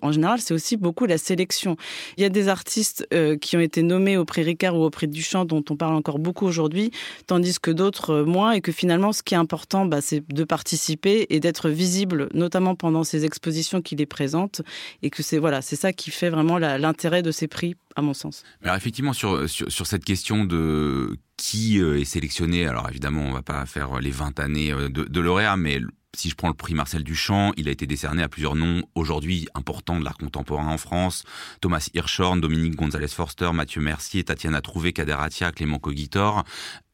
[0.02, 1.78] en général, c'est aussi beaucoup la sélection.
[2.18, 4.90] Il y a des artistes euh, qui ont été nommés au prix Ricard ou au
[4.90, 6.92] prix Duchamp dont on parle encore beaucoup aujourd'hui,
[7.28, 8.52] tandis que d'autres euh, moins.
[8.52, 12.76] Et que finalement, ce qui est important, bah, c'est de participer et d'être visible, notamment
[12.76, 14.62] pendant ces expositions qui les présentent.
[15.02, 18.14] Et que c'est voilà, c'est ça qui fait vraiment l'intérêt de ces prix, à mon
[18.14, 18.44] sens.
[18.64, 23.66] Alors effectivement, sur, sur, cette question de qui est sélectionné, alors évidemment, on va pas
[23.66, 25.80] faire les 20 années de, de lauréat, mais
[26.16, 29.48] si je prends le prix Marcel Duchamp, il a été décerné à plusieurs noms aujourd'hui
[29.56, 31.24] importants de l'art contemporain en France.
[31.62, 36.44] Thomas Hirschhorn, Dominique Gonzalez-Forster, Mathieu Mercier, Tatiana Trouvé, Kader Atia, Clément Cogitor.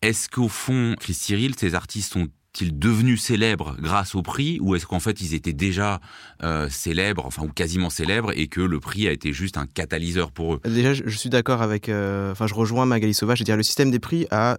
[0.01, 2.27] Est-ce qu'au fond, Chris Cyril, ces artistes sont
[2.61, 6.01] ils devenus célèbres grâce au prix ou est-ce qu'en fait ils étaient déjà
[6.43, 10.31] euh, célèbres, enfin ou quasiment célèbres et que le prix a été juste un catalyseur
[10.31, 10.61] pour eux?
[10.65, 13.63] Déjà, je, suis d'accord avec, euh, enfin je rejoins Magali Sauvage, je veux dire le
[13.63, 14.57] système des prix a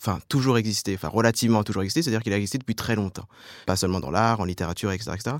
[0.00, 3.26] enfin toujours existé, enfin relativement toujours existé, c'est-à-dire qu'il a existé depuis très longtemps,
[3.66, 5.36] pas seulement dans l'art, en littérature, etc., etc.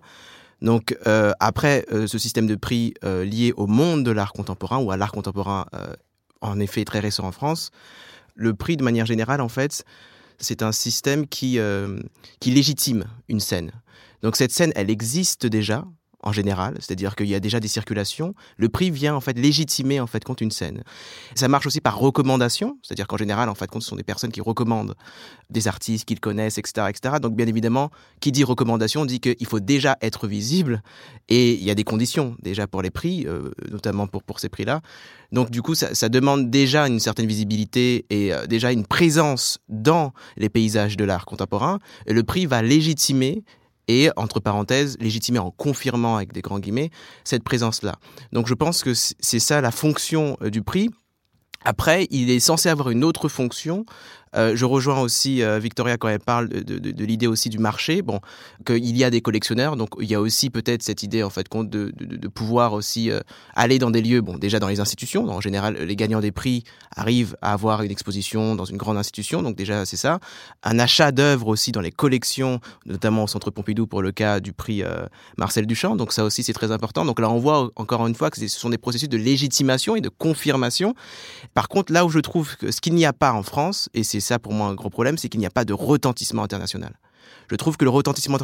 [0.63, 4.91] Donc euh, après euh, ce système de prix lié au monde de l'art contemporain ou
[4.91, 5.67] à l'art contemporain
[6.41, 7.71] en effet très récent en France,
[8.35, 9.85] le prix de manière générale en fait
[10.39, 11.59] c'est un système qui
[12.41, 13.73] qui légitime une scène.
[14.23, 15.85] Donc cette scène elle existe déjà,
[16.25, 18.35] en général, c'est-à-dire qu'il y a déjà des circulations.
[18.57, 20.83] Le prix vient en fait légitimer en fait compte une scène.
[21.35, 24.33] Ça marche aussi par recommandation, c'est-à-dire qu'en général en fait compte ce sont des personnes
[24.33, 24.95] qui recommandent
[25.51, 27.17] des artistes qu'ils connaissent, etc., etc.
[27.21, 30.83] Donc bien évidemment, qui dit recommandation dit qu'il faut déjà être visible
[31.29, 34.49] et il y a des conditions déjà pour les prix, euh, notamment pour pour ces
[34.49, 34.81] prix-là.
[35.33, 40.13] Donc du coup, ça, demande déjà une certaine visibilité et euh, déjà une présence dans
[40.37, 41.81] les paysages de l'art contemporain.
[42.07, 43.43] Et le prix va légitimer
[43.89, 46.91] et, entre parenthèses, légitimer en confirmant, avec des grands guillemets,
[47.25, 47.97] cette présence-là.
[48.33, 50.91] Donc je pense que c'est ça la fonction euh, du prix.
[51.65, 53.87] Après, il est censé avoir une autre fonction
[54.37, 58.03] euh, je rejoins aussi euh, Victoria quand elle parle de, l'idée aussi du marché.
[58.03, 58.21] Bon,
[58.67, 61.47] qu'il y a des collectionneurs, donc il y a aussi peut-être cette idée en fait
[61.53, 63.21] de pouvoir aussi euh,
[63.55, 64.21] aller dans des lieux.
[64.21, 65.29] Bon, déjà dans les institutions.
[65.29, 66.65] En général, les gagnants des prix
[66.97, 70.19] arrivent à avoir une exposition dans une grande institution, donc déjà c'est ça.
[70.63, 74.53] Un achat d'œuvres aussi dans les collections, notamment au Centre Pompidou pour le cas du
[74.53, 74.83] prix
[75.37, 75.97] Marcel Duchamp.
[75.97, 77.05] Donc ça aussi c'est très important.
[77.05, 80.01] Donc là on voit encore une fois que ce sont des processus de légitimation et
[80.01, 80.95] de confirmation.
[81.55, 84.03] Par contre, là où je trouve que ce qu'il n'y a pas en France, et
[84.03, 86.99] c'est ça pour moi un gros problème, c'est qu'il n'y a pas de retentissement international.
[87.51, 88.39] Je trouve que le retentissement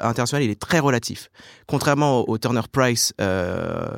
[0.00, 1.30] international, il est très relatif.
[1.66, 3.88] Contrairement au, Turner Price euh,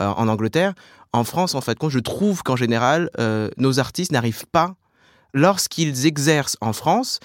[0.00, 0.74] euh, en Angleterre,
[1.12, 4.74] en France, en fait, je trouve qu'en général, euh, nos artistes n'arrivent pas
[5.34, 7.20] lorsqu'ils exercent en France,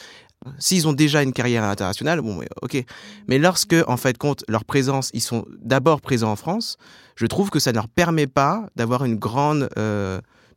[0.59, 2.83] S'ils ont déjà une carrière internationale, bon, ok.
[3.29, 6.75] Mais lorsque, en fait, compte leur présence, ils sont d'abord présents en France,
[7.15, 9.69] je trouve que ça ne leur permet pas d'avoir une grande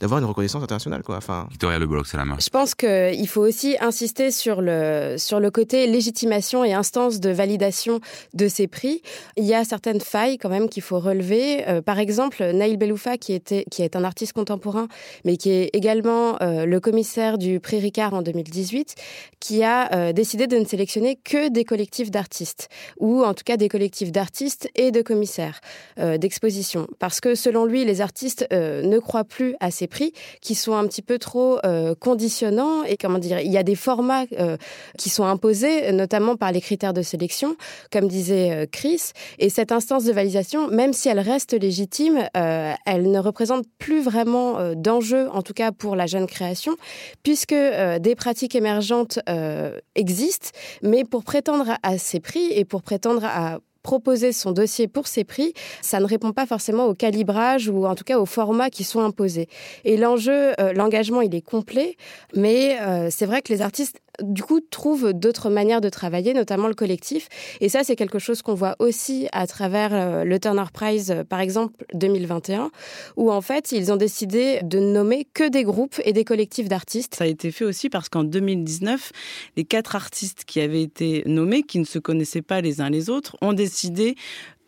[0.00, 1.02] d'avoir une reconnaissance internationale.
[1.02, 1.16] Quoi.
[1.16, 1.46] Enfin...
[1.50, 2.36] Victoria Le Bloc, c'est la main.
[2.40, 7.30] Je pense qu'il faut aussi insister sur le, sur le côté légitimation et instance de
[7.30, 8.00] validation
[8.34, 9.02] de ces prix.
[9.36, 11.66] Il y a certaines failles quand même qu'il faut relever.
[11.68, 14.88] Euh, par exemple, Naïl Beloufa, qui, était, qui est un artiste contemporain,
[15.24, 18.94] mais qui est également euh, le commissaire du prix Ricard en 2018,
[19.40, 23.56] qui a euh, décidé de ne sélectionner que des collectifs d'artistes, ou en tout cas
[23.56, 25.60] des collectifs d'artistes et de commissaires
[25.96, 26.86] d'exposition.
[26.98, 30.86] Parce que selon lui, les artistes ne croient plus à ces prix qui sont un
[30.86, 34.56] petit peu trop euh, conditionnants et comment dire, il y a des formats euh,
[34.98, 37.56] qui sont imposés, notamment par les critères de sélection,
[37.90, 39.12] comme disait euh, Chris.
[39.38, 44.74] Et cette instance de validation, même si elle reste légitime, elle ne représente plus vraiment
[44.74, 46.76] d'enjeu, en tout cas pour la jeune création,
[47.22, 49.18] puisque des pratiques émergentes
[49.94, 50.50] existent,
[50.82, 55.22] mais pour prétendre à ces prix et pour prétendre à proposer son dossier pour ces
[55.22, 58.82] prix, ça ne répond pas forcément au calibrage ou en tout cas au format qui
[58.82, 59.48] sont imposés.
[59.84, 61.96] Et l'enjeu, euh, l'engagement, il est complet,
[62.34, 66.68] mais euh, c'est vrai que les artistes du coup, trouvent d'autres manières de travailler, notamment
[66.68, 67.28] le collectif.
[67.60, 71.24] Et ça, c'est quelque chose qu'on voit aussi à travers euh, le Turner Prize, euh,
[71.24, 72.70] par exemple, 2021,
[73.16, 77.16] où en fait, ils ont décidé de nommer que des groupes et des collectifs d'artistes.
[77.16, 79.12] Ça a été fait aussi parce qu'en 2019,
[79.56, 83.10] les quatre artistes qui avaient été nommés, qui ne se connaissaient pas les uns les
[83.10, 84.16] autres, ont décidé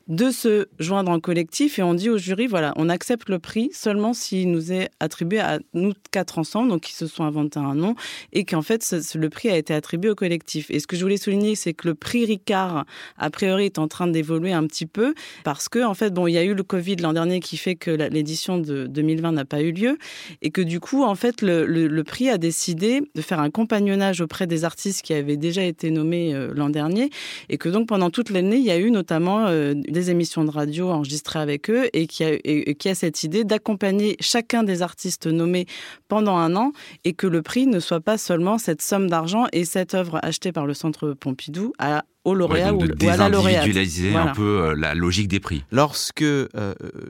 [0.09, 3.71] de se joindre en collectif et on dit au jury, voilà, on accepte le prix
[3.73, 7.75] seulement s'il nous est attribué à nous quatre ensemble, donc ils se sont inventés un
[7.75, 7.95] nom
[8.33, 10.71] et qu'en fait le prix a été attribué au collectif.
[10.71, 12.87] Et ce que je voulais souligner, c'est que le prix Ricard,
[13.19, 16.33] a priori, est en train d'évoluer un petit peu parce que en fait, bon, il
[16.33, 19.61] y a eu le Covid l'an dernier qui fait que l'édition de 2020 n'a pas
[19.61, 19.99] eu lieu
[20.41, 24.47] et que du coup, en fait, le, prix a décidé de faire un compagnonnage auprès
[24.47, 27.11] des artistes qui avaient déjà été nommés euh, l'an dernier
[27.51, 29.75] et que donc pendant toute l'année, il y a eu notamment euh,
[30.11, 34.63] émissions de radio enregistrées avec eux et qui a, qui a cette idée d'accompagner chacun
[34.63, 35.67] des artistes nommés
[36.09, 36.73] pendant un an
[37.05, 40.53] et que le prix ne soit pas seulement cette somme d'argent et cette œuvre achetée
[40.53, 43.69] par le Centre Pompidou à au lauréat ou, à la lauréate.
[44.15, 45.65] un peu euh, la logique des prix.
[45.71, 46.45] Lorsque euh,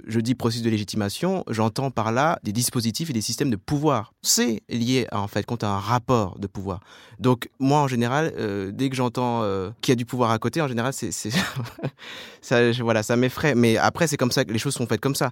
[0.07, 4.13] je dis processus de légitimation, j'entends par là des dispositifs et des systèmes de pouvoir.
[4.23, 6.81] C'est lié à, en fait compte à un rapport de pouvoir.
[7.19, 9.43] Donc moi en général, euh, dès que j'entends
[9.81, 11.11] qu'il y a du pouvoir à côté, en général c'est
[12.41, 13.55] ça voilà ça m'effraie.
[13.55, 15.31] Mais après c'est comme ça que les choses sont faites comme ça.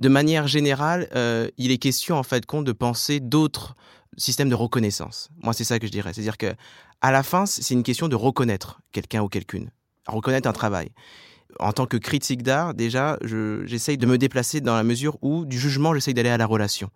[0.00, 1.08] De manière générale,
[1.58, 3.74] il est question en fait compte de penser d'autres
[4.16, 5.30] système de reconnaissance.
[5.42, 6.12] Moi, c'est ça que je dirais.
[6.12, 6.54] C'est-à-dire que
[7.00, 9.70] à la fin, c'est une question de reconnaître quelqu'un ou quelqu'une,
[10.06, 10.90] reconnaître un travail.
[11.60, 15.58] En tant que critique d'art, déjà, j'essaye de me déplacer dans la mesure où du
[15.58, 16.90] jugement, j'essaye d'aller à la relation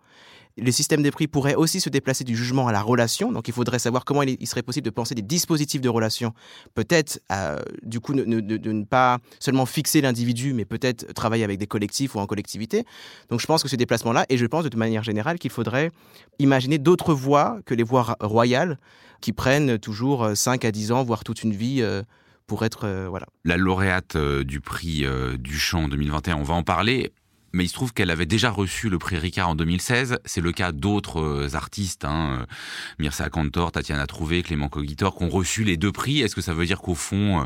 [0.59, 3.31] le système des prix pourrait aussi se déplacer du jugement à la relation.
[3.31, 6.33] Donc, il faudrait savoir comment il, serait possible de penser des dispositifs de relation.
[6.73, 11.67] Peut-être, euh, du coup, de ne pas seulement fixer l'individu, mais peut-être travailler avec des
[11.67, 12.85] collectifs ou en collectivité.
[13.29, 15.91] Donc, je pense que ce déplacement-là, et je pense de manière générale qu'il faudrait
[16.39, 18.77] imaginer d'autres voies que les voies royales
[19.21, 21.81] qui prennent toujours 5 à 10 ans, voire toute une vie.
[21.81, 22.03] Euh,
[22.47, 23.27] pour être euh, voilà.
[23.45, 25.05] La lauréate du prix
[25.37, 27.13] du chant 2021, on va en parler
[27.53, 30.19] mais il se trouve qu'elle avait déjà reçu le prix Ricard en 2016.
[30.25, 32.45] C'est le cas d'autres euh, artistes, hein, euh,
[32.99, 36.21] Mirza Cantor, Tatiana Trouvé, Clément Cogitor, qui ont reçu les deux prix.
[36.21, 37.43] Est-ce que ça veut dire qu'au fond, euh,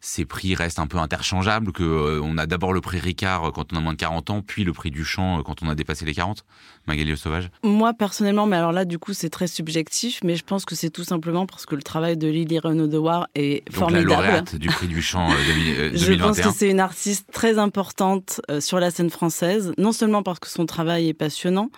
[0.00, 3.72] ces prix restent un peu interchangeables, que euh, on a d'abord le prix Ricard quand
[3.72, 6.14] on a moins de 40 ans, puis le prix Duchamp quand on a dépassé les
[6.14, 6.44] 40
[6.86, 7.50] Magali Sauvage?
[7.62, 10.90] Moi, personnellement, mais alors là, du coup, c'est très subjectif, mais je pense que c'est
[10.90, 14.08] tout simplement parce que le travail de Lily Renaud de War est Donc formidable.
[14.10, 15.96] la lauréate du prix Duchamp 2021.
[16.06, 20.38] Je pense que c'est une artiste très importante sur la scène française, non seulement parce
[20.38, 21.70] que son travail est passionnant,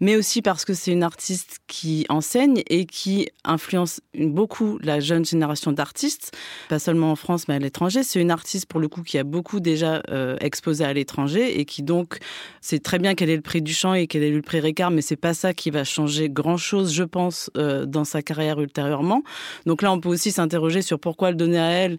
[0.00, 5.24] mais aussi parce que c'est une artiste qui enseigne et qui influence beaucoup la jeune
[5.24, 6.36] génération d'artistes,
[6.68, 8.02] pas seulement en France, mais à l'étranger.
[8.02, 11.64] C'est une artiste, pour le coup, qui a beaucoup déjà euh, exposé à l'étranger et
[11.64, 12.18] qui donc,
[12.60, 14.60] c'est très bien qu'elle ait le prix du chant et qu'elle ait eu le prix
[14.60, 18.22] Ricard, mais c'est pas ça qui va changer grand chose, je pense, euh, dans sa
[18.22, 19.22] carrière ultérieurement.
[19.66, 21.98] Donc là, on peut aussi s'interroger sur pourquoi le donner à elle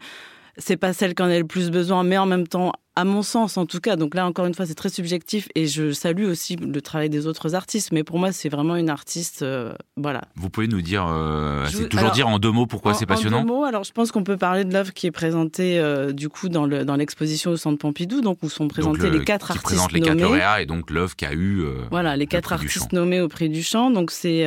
[0.57, 3.23] c'est pas celle qui en a le plus besoin, mais en même temps, à mon
[3.23, 6.25] sens en tout cas, donc là encore une fois c'est très subjectif et je salue
[6.25, 10.23] aussi le travail des autres artistes, mais pour moi c'est vraiment une artiste, euh, voilà.
[10.35, 13.41] Vous pouvez nous dire, euh, c'est toujours dire en deux mots pourquoi c'est passionnant En
[13.43, 16.27] deux mots, alors je pense qu'on peut parler de l'œuvre qui est présentée euh, du
[16.27, 19.63] coup dans l'exposition dans au Centre Pompidou, donc où sont présentés les quatre qui artistes
[19.63, 23.21] présente les quatre lauréats et donc l'œuvre qui a eu voilà les quatre artistes nommés
[23.21, 23.89] au prix du chant.
[23.89, 24.45] Donc c'est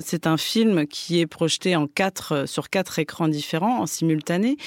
[0.00, 4.58] c'est un film qui est projeté en quatre sur quatre écrans différents en simultané,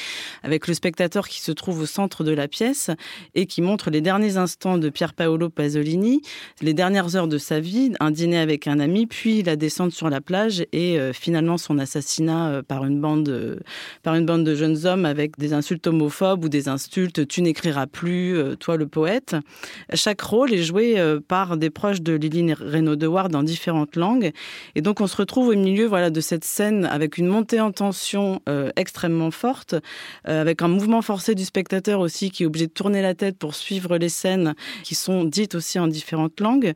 [0.44, 2.92] avec le spectateur qui se trouve au centre de la pièce
[3.36, 6.22] et qui montre les derniers instants de Pier Paolo Pasolini,
[6.62, 10.10] les dernières heures de sa vie, un dîner avec un ami, puis la descente sur
[10.10, 13.58] la plage et euh, finalement son assassinat euh, par une bande euh,
[14.02, 17.88] par une bande de jeunes hommes avec des insultes homophobes ou des insultes tu n'écriras
[17.88, 19.36] plus toi le poète.
[19.94, 24.32] Chaque rôle est joué par des proches de Lily Reynaud de Ward dans différentes langues
[24.76, 27.72] et donc on se retrouve au milieu voilà de cette scène avec une montée en
[27.72, 28.42] tension
[28.76, 29.76] extrêmement forte
[30.26, 33.54] avec un mouvement forcé du spectateur aussi qui est obligé de tourner la tête pour
[33.54, 36.74] suivre les scènes qui sont dites aussi en différentes langues.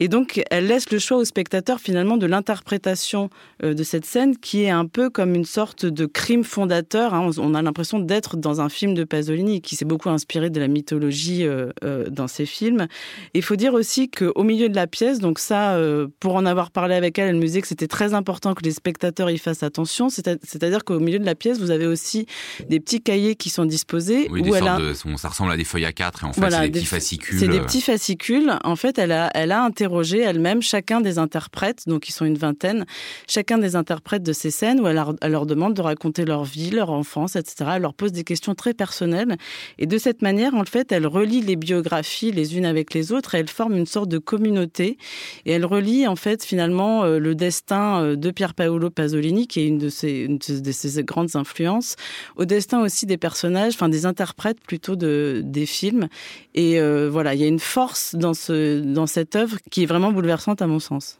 [0.00, 3.30] Et donc, elle laisse le choix au spectateur finalement de l'interprétation
[3.62, 7.14] euh, de cette scène qui est un peu comme une sorte de crime fondateur.
[7.14, 7.30] Hein.
[7.38, 10.68] On a l'impression d'être dans un film de Pasolini qui s'est beaucoup inspiré de la
[10.68, 12.86] mythologie euh, euh, dans ses films.
[13.34, 15.78] Il faut dire aussi qu'au milieu de la pièce, donc ça,
[16.20, 18.72] pour en avoir parlé avec elle, elle me disait que c'était très important que les
[18.72, 20.08] spectateurs y fassent attention.
[20.08, 22.26] C'est-à-dire qu'au milieu de la pièce, vous avez aussi
[22.68, 24.28] des petits cahiers qui sont disposés.
[24.30, 24.78] Oui, où elle a...
[25.16, 27.38] ça ressemble à des feuilles à 4 et en fait, c'est des, petits fascicules.
[27.38, 28.58] C'est des petits fascicules.
[28.64, 32.38] En fait, elle a, elle a interrogé elle-même chacun des interprètes, donc ils sont une
[32.38, 32.86] vingtaine,
[33.28, 36.90] chacun des interprètes de ces scènes où elle, leur demande de raconter leur vie, leur
[36.90, 37.72] enfance, etc.
[37.74, 39.36] Elle leur pose des questions très personnelles.
[39.78, 43.34] Et de cette manière, en fait, elle relie les biographies les unes avec les autres
[43.34, 44.96] et elle forme une sorte de communauté.
[45.44, 49.60] Et elle relie, en fait, finalement, euh, le destin euh, de Pier Paolo Pasolini, qui
[49.60, 51.96] est une de ses, de ses grandes influences,
[52.36, 56.08] au destin aussi des personnages, enfin des interprètes plutôt de, des films.
[56.54, 59.86] Et euh, voilà, il y a une force dans, ce, dans cette œuvre qui est
[59.86, 61.18] vraiment bouleversante à mon sens.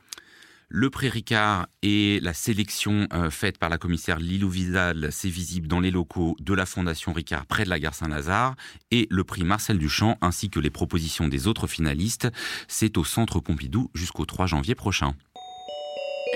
[0.69, 5.67] Le prix Ricard et la sélection euh, faite par la commissaire Lilou Vidal, c'est visible
[5.67, 8.55] dans les locaux de la Fondation Ricard près de la gare Saint-Lazare.
[8.93, 12.29] Et le prix Marcel Duchamp ainsi que les propositions des autres finalistes,
[12.69, 15.15] c'est au Centre Pompidou jusqu'au 3 janvier prochain.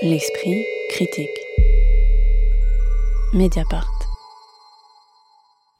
[0.03, 1.29] L'esprit critique.
[3.33, 3.98] Mediapart.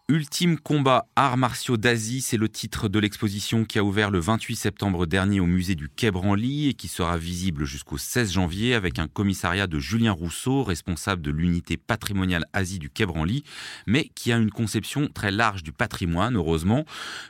[0.09, 4.55] Ultime combat arts martiaux d'Asie, c'est le titre de l'exposition qui a ouvert le 28
[4.55, 8.97] septembre dernier au musée du Quai Branly et qui sera visible jusqu'au 16 janvier avec
[8.97, 13.43] un commissariat de Julien Rousseau, responsable de l'unité patrimoniale Asie du Quai Branly,
[13.85, 16.85] mais qui a une conception très large du patrimoine, heureusement,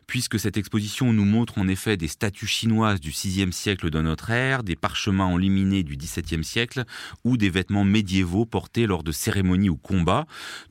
[0.08, 4.30] puisque cette exposition nous montre en effet des statues chinoises du 6e siècle de notre
[4.30, 6.86] ère, des parchemins enluminés du 17e siècle
[7.26, 10.28] ou des vêtements médiévaux portés lors de cérémonies ou combats,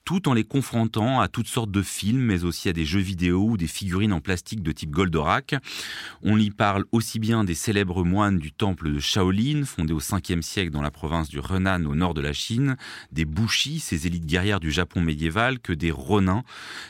[0.06, 3.56] tout en les confrontant à toutes sortes de mais aussi à des jeux vidéo ou
[3.56, 5.54] des figurines en plastique de type Goldorak.
[6.22, 10.42] On y parle aussi bien des célèbres moines du temple de Shaolin, fondé au 5e
[10.42, 12.76] siècle dans la province du Renan au nord de la Chine,
[13.12, 16.42] des Bushi, ces élites guerrières du Japon médiéval, que des Ronin,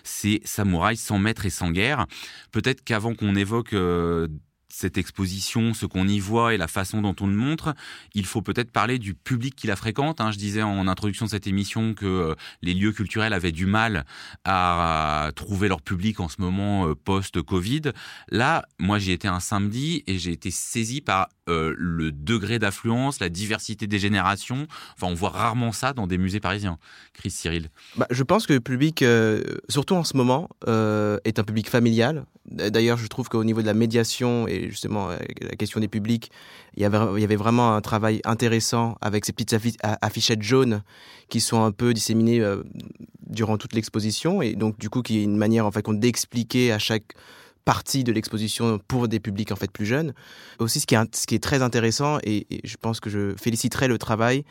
[0.04, 2.06] ces samouraïs sans maître et sans guerre.
[2.52, 4.28] Peut-être qu'avant qu'on évoque euh,
[4.68, 7.74] cette exposition, ce qu'on y voit et la façon dont on le montre,
[8.14, 10.20] il faut peut-être parler du public qui la fréquente.
[10.20, 10.30] Hein.
[10.30, 14.04] Je disais en introduction de cette émission que euh, les lieux culturels avaient du mal
[14.44, 17.92] à, trouver leur public en ce moment euh, post-Covid.
[18.30, 23.20] Là, moi j'ai été un samedi et j'ai été saisi par euh, le degré d'affluence,
[23.20, 24.66] la diversité des générations.
[24.96, 26.78] Enfin, on voit rarement ça dans des musées parisiens.
[27.14, 27.70] Chris Cyril.
[27.96, 29.04] Bah, je pense que le public,
[29.68, 32.26] surtout en ce moment, est un public familial.
[32.50, 36.30] D'ailleurs, je trouve qu'au niveau de la médiation et justement la question des publics,
[36.76, 40.82] il y, avait, il y avait vraiment un travail intéressant avec ces petites affichettes jaunes
[41.28, 42.62] qui sont un peu disséminées euh,
[43.26, 46.78] durant toute l'exposition et donc du coup qui est une manière en fait d'expliquer à
[46.78, 47.14] chaque
[47.64, 50.14] partie de l'exposition pour des publics en fait plus jeunes.
[50.58, 53.88] Aussi, ce qui est, ce qui est très intéressant et, je pense que je féliciterai
[53.88, 54.44] le travail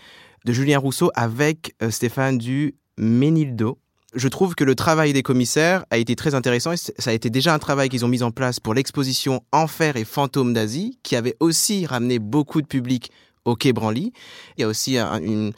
[0.46, 3.80] de Julien Rousseau avec euh, Stéphane du Ménildo
[4.15, 7.30] je trouve que le travail des commissaires a été très intéressant et ça a été
[7.30, 11.15] déjà un travail qu'ils ont mis en place pour l'exposition Enfer et fantômes d'Asie, qui
[11.15, 13.12] avait aussi ramené beaucoup de public
[13.48, 14.14] au Quai Branly.
[14.58, 15.52] Il y a aussi un,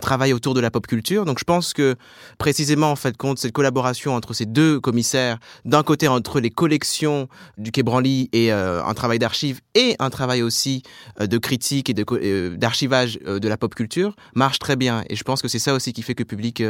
[0.00, 1.24] travail autour de la pop culture.
[1.24, 1.96] Donc je pense que
[2.36, 7.28] précisément, en fait, compte cette collaboration entre ces deux commissaires, d'un côté entre les collections
[7.56, 10.82] du Quai Branly et euh, un travail d'archives et un travail aussi
[11.20, 15.04] euh, de critique et euh, d'archivage de la pop culture, marche très bien.
[15.08, 16.62] Et je pense que c'est ça aussi qui fait que le public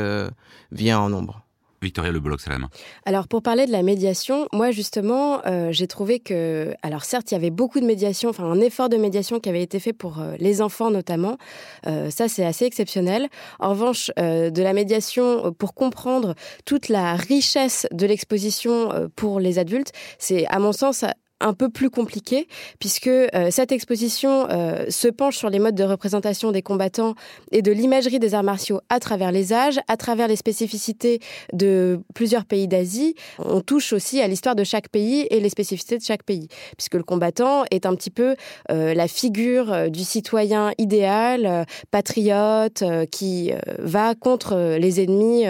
[0.71, 1.48] vient en nombre.
[1.83, 2.69] Victoria Le Bolloc, c'est la main.
[3.05, 7.35] Alors, pour parler de la médiation, moi, justement, euh, j'ai trouvé que, alors certes, il
[7.35, 10.21] y avait beaucoup de médiation, enfin, un effort de médiation qui avait été fait pour
[10.21, 11.38] euh, les enfants notamment.
[11.87, 13.29] Euh, ça, c'est assez exceptionnel.
[13.61, 19.93] En revanche, de la médiation pour comprendre toute la richesse de l'exposition pour les adultes,
[20.19, 21.05] c'est, à mon sens,
[21.40, 22.48] un peu plus compliqué,
[22.81, 27.14] puisque euh, cette exposition euh, se penche sur les modes de représentation des combattants
[27.53, 31.20] et de l'imagerie des arts martiaux à travers les âges, à travers les spécificités
[31.53, 33.14] de plusieurs pays d'Asie.
[33.38, 36.94] On touche aussi à l'histoire de chaque pays et les spécificités de chaque pays, puisque
[36.94, 38.35] le combattant est un petit peu
[38.70, 45.44] euh, la figure du citoyen idéal, patriote, qui va contre les ennemis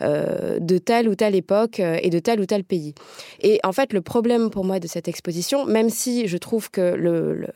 [0.00, 2.94] de telle ou telle époque et de tel ou tel pays.
[3.40, 5.33] Et en fait, le problème pour moi de cette exposition,
[5.66, 7.46] même si je trouve que le,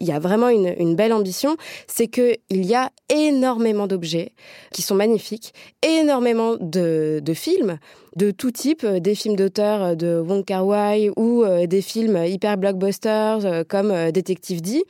[0.00, 4.32] il y a vraiment une, belle ambition, c'est qu'il y a énormément d'objets
[4.72, 7.78] qui sont magnifiques, énormément de, films
[8.16, 12.56] de tout type, des films d'auteur de Wong Kar Wai ou euh, des films hyper
[12.56, 14.82] blockbusters euh, comme euh, Détective D.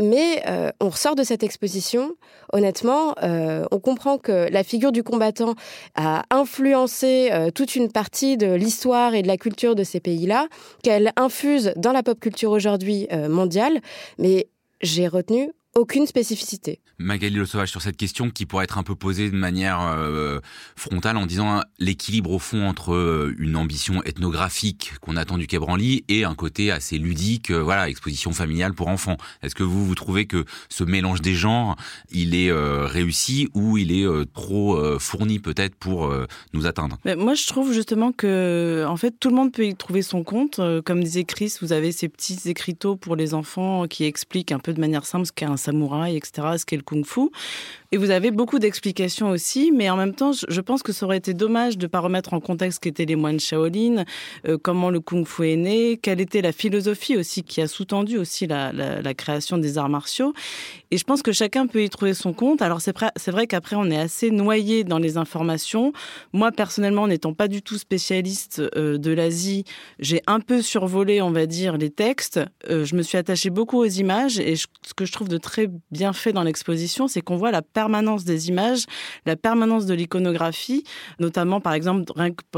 [0.00, 0.42] Mais
[0.80, 2.16] on ressort de cette exposition,
[2.52, 5.54] honnêtement, on comprend que la figure du combattant
[5.94, 10.48] a influencé toute une partie de l'histoire et de la culture de ces pays-là,
[10.82, 13.80] qu'elle infuse dans la pop culture aujourd'hui mondiale.
[14.18, 14.48] Mais
[14.82, 16.80] j'ai retenu aucune spécificité.
[16.98, 20.38] Magali Le Sauvage, sur cette question qui pourrait être un peu posée de manière euh,
[20.76, 25.46] frontale en disant hein, l'équilibre au fond entre euh, une ambition ethnographique qu'on attend du
[25.46, 25.58] Quai
[26.08, 29.16] et un côté assez ludique, euh, voilà, exposition familiale pour enfants.
[29.42, 31.76] Est-ce que vous, vous trouvez que ce mélange des genres,
[32.10, 36.12] il est réussi ou il est trop fourni peut-être pour
[36.52, 36.98] nous atteindre?
[37.04, 40.22] Mais Moi, je trouve justement que, en fait, tout le monde peut y trouver son
[40.24, 40.60] compte.
[40.84, 44.72] comme disait Chris, vous avez ces petits écriteaux pour les enfants qui expliquent un peu
[44.72, 47.30] de manière simple ce qu'est un samouraï, etc., ce qu'est le kung-fu.
[47.94, 51.18] Et vous avez beaucoup d'explications aussi, mais en même temps, je pense que ça aurait
[51.18, 54.06] été dommage de ne pas remettre en contexte ce qu'étaient les moines Shaolin,
[54.48, 58.46] euh, comment le kung-fu est né, quelle était la philosophie aussi qui a sous-tendu aussi
[58.46, 58.72] la,
[59.12, 60.32] création des arts martiaux.
[60.90, 62.62] Et je pense que chacun peut y trouver son compte.
[62.62, 65.92] Alors c'est vrai qu'après, on est assez noyé dans les informations.
[66.32, 69.64] Moi, personnellement, n'étant pas du tout spécialiste euh, de l'Asie,
[69.98, 72.40] j'ai un peu survolé, on va dire, les textes.
[72.70, 75.51] Euh, je me suis attachée beaucoup aux images et ce que je trouve de très
[75.90, 78.84] bien fait dans l'exposition, c'est qu'on voit la permanence des images,
[79.26, 80.84] la permanence de l'iconographie,
[81.18, 82.04] notamment par exemple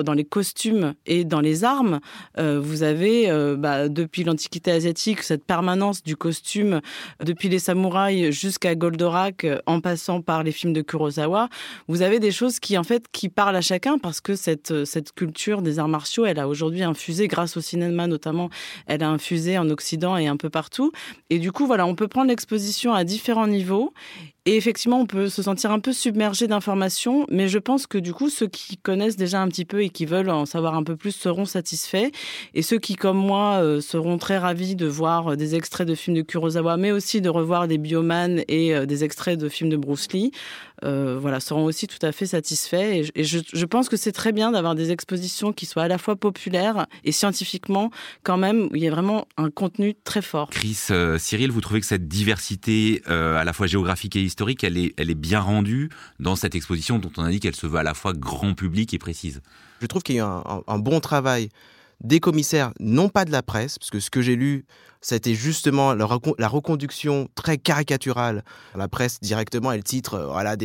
[0.02, 2.00] dans les costumes et dans les armes.
[2.38, 6.80] Euh, vous avez euh, bah, depuis l'Antiquité asiatique cette permanence du costume,
[7.24, 11.48] depuis les samouraïs jusqu'à Goldorak, euh, en passant par les films de Kurosawa.
[11.88, 15.12] Vous avez des choses qui en fait qui parlent à chacun parce que cette cette
[15.12, 18.50] culture des arts martiaux, elle a aujourd'hui infusé grâce au cinéma notamment,
[18.86, 20.92] elle a infusé en Occident et un peu partout.
[21.30, 23.94] Et du coup voilà, on peut prendre l'exposition à différents niveaux
[24.46, 28.12] et effectivement, on peut se sentir un peu submergé d'informations, mais je pense que du
[28.12, 30.96] coup, ceux qui connaissent déjà un petit peu et qui veulent en savoir un peu
[30.96, 32.10] plus seront satisfaits.
[32.52, 35.94] Et ceux qui, comme moi, euh, seront très ravis de voir euh, des extraits de
[35.94, 39.70] films de Kurosawa, mais aussi de revoir des bioman et euh, des extraits de films
[39.70, 40.30] de Bruce Lee,
[40.82, 43.08] voilà, seront aussi tout à fait satisfaits.
[43.14, 46.16] Et, je, pense que c'est très bien d'avoir des expositions qui soient à la fois
[46.16, 47.90] populaires et scientifiquement,
[48.22, 50.50] quand même, où il y a vraiment un contenu très fort.
[50.50, 54.76] Chris, Cyril, vous trouvez que cette diversité, à la fois géographique et historique, historique, elle
[54.76, 57.78] est, elle est bien rendue dans cette exposition dont on a dit qu'elle se veut
[57.78, 59.42] à la fois grand public et précise.
[59.80, 61.50] Je trouve qu'il y a un, un, bon travail
[62.00, 64.66] des commissaires, non pas de la presse, parce que ce que j'ai lu,
[65.00, 66.06] c'était justement la,
[66.48, 68.42] reconduction très caricaturale.
[68.74, 70.56] La presse directement, elle titre euh, voilà,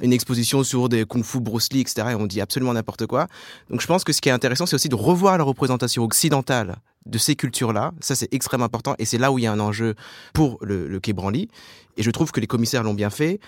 [0.00, 2.08] une exposition sur des kung-fu Bruce Lee, etc.
[2.12, 3.26] Et on dit absolument n'importe quoi.
[3.68, 6.76] Donc je pense que ce qui est intéressant, c'est aussi de revoir la représentation occidentale
[7.06, 7.92] de ces cultures-là.
[8.00, 9.94] Ça, c'est extrêmement important et c'est là où il y a un enjeu
[10.34, 11.00] pour le, le.
[11.96, 13.40] Et je trouve que les commissaires l'ont bien fait.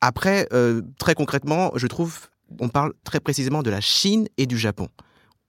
[0.00, 2.28] Après, euh, très concrètement, je trouve,
[2.60, 4.88] on parle très précisément de la Chine et du Japon.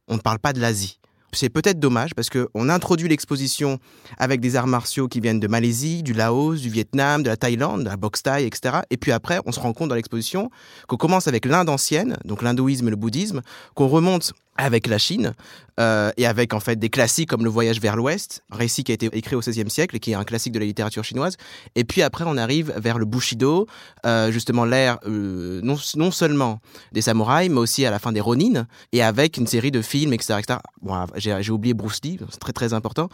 [0.08, 1.00] On ne parle pas de l'Asie.
[1.34, 3.80] C'est peut-être dommage parce qu'on introduit l'exposition
[4.18, 7.84] avec des arts martiaux qui viennent de Malaisie, du Laos, du Vietnam, de la Thaïlande,
[7.84, 8.78] de la boxe thaï, etc.
[8.90, 10.50] Et puis après, on se rend compte dans l'exposition
[10.88, 13.42] qu'on commence avec l'Inde ancienne, donc l'hindouisme et le bouddhisme,
[13.76, 15.34] qu'on remonte avec la Chine
[15.80, 18.96] euh, et avec en fait des classiques comme Le Voyage vers l'Ouest, récit qui a
[18.96, 21.38] été écrit au XVIe siècle et qui est un classique de la littérature chinoise.
[21.76, 23.68] Et puis après, on arrive vers le Bushido,
[24.06, 26.60] euh, justement l'ère euh, non, non seulement
[26.92, 30.14] des samouraïs, mais aussi à la fin des Ronin, et avec une série de films,
[30.14, 30.40] etc.
[30.40, 30.60] etc.
[30.82, 33.10] Bon, j'ai oublié Bruce Lee, c'est très très important.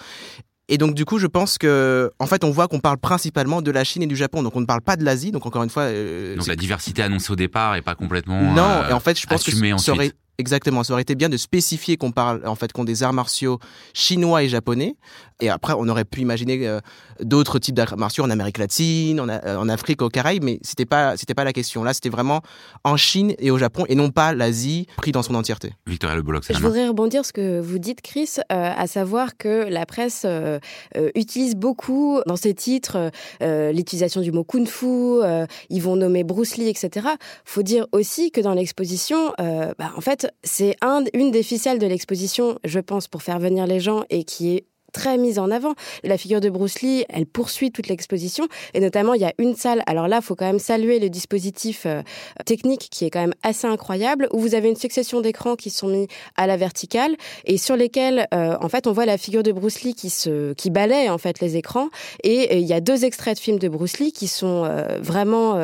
[0.69, 3.69] Et donc du coup, je pense que, en fait, on voit qu'on parle principalement de
[3.69, 5.31] la Chine et du Japon, donc on ne parle pas de l'Asie.
[5.31, 8.87] Donc encore une fois, donc la diversité annoncée au départ est pas complètement non.
[8.89, 11.95] et en fait, je pense que ça aurait Exactement, ça aurait été bien de spécifier
[11.95, 13.59] qu'on parle en fait qu'on des arts martiaux
[13.93, 14.95] chinois et japonais.
[15.43, 16.79] Et après, on aurait pu imaginer euh,
[17.19, 20.85] d'autres types d'arts martiaux en Amérique latine, en, euh, en, Afrique, au Caraïbes, mais c'était
[20.85, 21.83] pas c'était pas la question.
[21.83, 22.41] Là, c'était vraiment
[22.85, 25.73] en Chine et au Japon et non pas l'Asie pris dans son entièreté.
[25.85, 29.85] Victoria Le Je voudrais rebondir ce que vous dites, Chris, euh, à savoir que la
[29.85, 30.25] presse
[31.15, 35.21] utilise beaucoup dans ses titres l'utilisation du mot kung-fu.
[35.69, 37.07] ils vont nommer Bruce Lee, etc.
[37.43, 40.77] Faut dire aussi que dans l'exposition, bah, en fait c'est
[41.13, 44.65] une des ficelles de l'exposition, je pense, pour faire venir les gens et qui est
[44.93, 45.73] très mise en avant.
[46.03, 49.55] La figure de Bruce Lee, elle poursuit toute l'exposition et notamment il y a une
[49.55, 49.83] salle.
[49.87, 52.01] Alors là, il faut quand même saluer le dispositif euh,
[52.45, 55.87] technique qui est quand même assez incroyable où vous avez une succession d'écrans qui sont
[55.87, 57.15] mis à la verticale
[57.45, 60.53] et sur lesquels euh, en fait on voit la figure de Bruce Lee qui se
[60.53, 61.89] qui balaye en fait les écrans
[62.23, 64.69] et il y a deux extraits de films de Bruce Lee qui sont
[65.01, 65.57] vraiment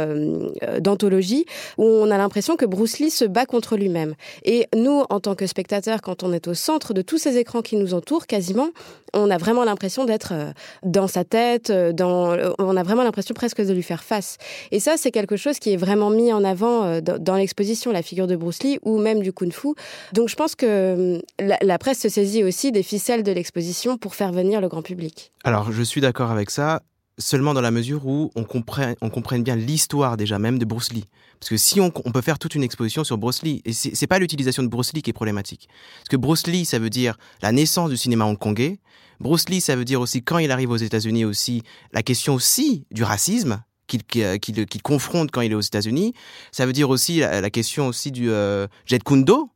[0.80, 1.46] d'anthologie
[1.78, 4.16] où on a l'impression que Bruce Lee se bat contre lui-même.
[4.44, 7.62] Et nous, en tant que spectateurs, quand on est au centre de tous ces écrans
[7.62, 8.70] qui nous entourent, quasiment,
[9.14, 10.52] on a vraiment l'impression d'être euh,
[10.84, 14.38] dans sa tête, euh, dans, on a vraiment l'impression presque de lui faire face.
[14.72, 18.02] Et ça, c'est quelque chose qui est vraiment mis en avant euh, dans l'exposition, la
[18.02, 19.70] figure de Bruce Lee ou même du Kung Fu.
[20.14, 24.16] Donc je pense que la, la presse se saisit aussi des ficelles de l'exposition pour
[24.16, 25.32] faire venir le grand public.
[25.44, 26.82] Alors je suis d'accord avec ça
[27.20, 30.92] seulement dans la mesure où on comprenne, on comprenne bien l'histoire déjà même de Bruce
[30.94, 31.06] Lee.
[31.40, 34.20] Parce que si on, peut faire toute une exposition sur Bruce Lee, et c'est pas
[34.20, 35.70] l'utilisation de Bruce Lee qui est problématique.
[36.00, 38.80] Parce que Bruce Lee, ça veut dire la naissance du cinéma hongkongais.
[39.22, 41.64] Bruce Lee, ça veut dire aussi quand il arrive aux États-Unis aussi
[41.94, 44.04] la question aussi du racisme qu'il
[44.40, 46.14] qu'il confronte quand il est aux États-Unis.
[46.52, 49.50] Ça veut dire aussi la, question aussi du euh, Jet Kundo,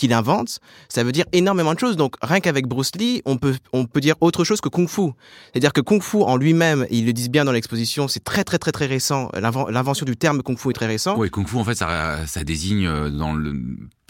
[0.00, 1.96] qu'il invente, ça veut dire énormément de choses.
[1.96, 5.10] Donc rien qu'avec Bruce Lee, on peut, on peut dire autre chose que Kung Fu.
[5.52, 8.58] C'est-à-dire que Kung Fu en lui-même, ils le disent bien dans l'exposition, c'est très très
[8.58, 9.30] très très récent.
[9.34, 11.18] L'invention du terme Kung Fu est très récent.
[11.18, 13.52] Oui, Kung Fu en fait, ça, désigne euh, dans le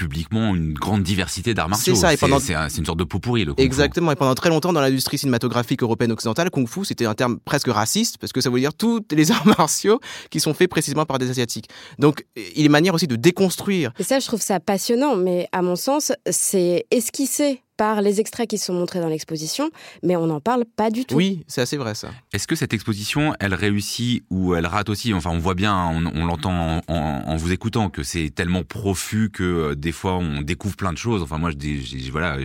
[0.01, 1.94] publiquement une grande diversité d'arts martiaux.
[1.94, 2.40] C'est ça, et pendant...
[2.40, 5.18] c'est, une sorte de pot pourri, le kung Exactement, et pendant très longtemps dans l'industrie
[5.18, 8.72] cinématographique européenne occidentale, kung fu c'était un terme presque raciste, parce que ça veut dire
[8.72, 11.68] tous les arts martiaux qui sont faits précisément par des asiatiques.
[11.98, 12.24] Donc
[12.57, 13.92] il est manière aussi de déconstruire.
[13.98, 18.46] Et ça, je trouve ça passionnant, mais à mon sens, c'est esquisser par les extraits
[18.46, 19.70] qui sont montrés dans l'exposition,
[20.02, 21.14] mais on n'en parle pas du tout.
[21.14, 22.10] Oui, c'est assez vrai ça.
[22.34, 25.14] Est-ce que cette exposition, elle réussit ou elle rate aussi?
[25.14, 25.74] Enfin, on voit bien,
[26.14, 30.76] on, l'entend en, vous écoutant, que c'est tellement profus que euh, des fois on découvre
[30.76, 31.22] plein de choses.
[31.22, 32.36] Enfin, moi, je, voilà,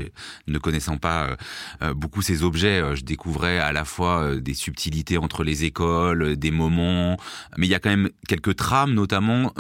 [0.47, 1.35] ne connaissant pas euh,
[1.81, 6.51] euh, beaucoup ces objets, je découvrais à la fois des subtilités entre les écoles, des
[6.51, 7.17] moments,
[7.57, 9.51] mais il y a quand même quelques trames, notamment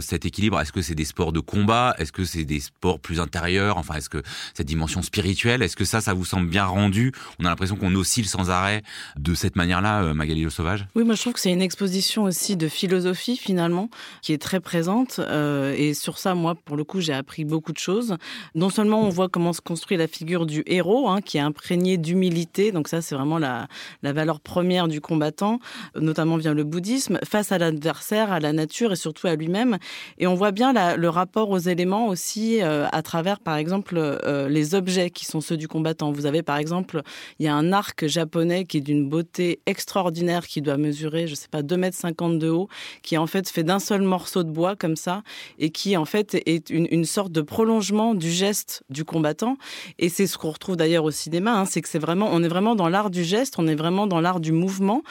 [0.00, 0.60] cet équilibre.
[0.60, 1.96] Est-ce que c'est des sports de combat?
[1.98, 3.78] Est-ce que c'est des sports plus intérieurs?
[3.78, 4.22] Enfin, est-ce que
[4.54, 7.12] cette dimension spirituelle est-ce que ça, ça vous semble bien rendu?
[7.40, 8.82] On a l'impression qu'on oscille sans arrêt
[9.16, 12.24] de cette manière-là, euh, Magali Le Sauvage Oui, moi je trouve que c'est une exposition
[12.24, 13.88] aussi de philosophie finalement,
[14.22, 15.20] qui est très présente.
[15.20, 18.16] Euh, et sur ça, moi, pour le coup, j'ai appris beaucoup de choses.
[18.54, 21.96] Non seulement on voit comment se construit la figure du héros, hein, qui est imprégné
[21.96, 23.68] d'humilité, donc ça c'est vraiment la,
[24.02, 25.58] valeur première du combattant,
[25.96, 29.78] notamment via le bouddhisme, face à l'adversaire, à la nature et surtout à lui-même.
[30.18, 34.00] Et on voit bien le rapport aux éléments aussi euh, à travers, par exemple,
[34.48, 36.12] les objets qui sont ceux du combattant.
[36.12, 37.02] Vous avez par exemple,
[37.38, 41.34] il y a un arc japonais qui est d'une beauté extraordinaire, qui doit mesurer, je
[41.34, 42.68] sais pas, 2 mètres 50 de haut,
[43.02, 45.22] qui est en fait fait d'un seul morceau de bois comme ça,
[45.58, 49.56] et qui en fait est une, sorte de prolongement du geste du combattant.
[49.98, 52.48] Et c'est ce qu'on retrouve d'ailleurs au cinéma, hein, c'est que c'est vraiment, on est
[52.48, 55.02] vraiment dans l'art du geste, on est vraiment dans l'art du mouvement,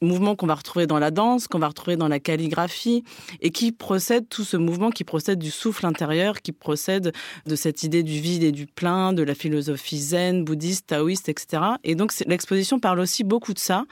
[0.00, 3.04] mouvement qu'on va retrouver dans la danse, qu'on va retrouver dans la calligraphie,
[3.40, 7.12] et qui procède tout ce mouvement qui procède du souffle intérieur, qui procède
[7.46, 11.62] de cette idée du vide et du plein, de la philosophie zen, bouddhiste, taoïste, etc.
[11.84, 13.84] Et donc l'exposition parle aussi beaucoup de ça.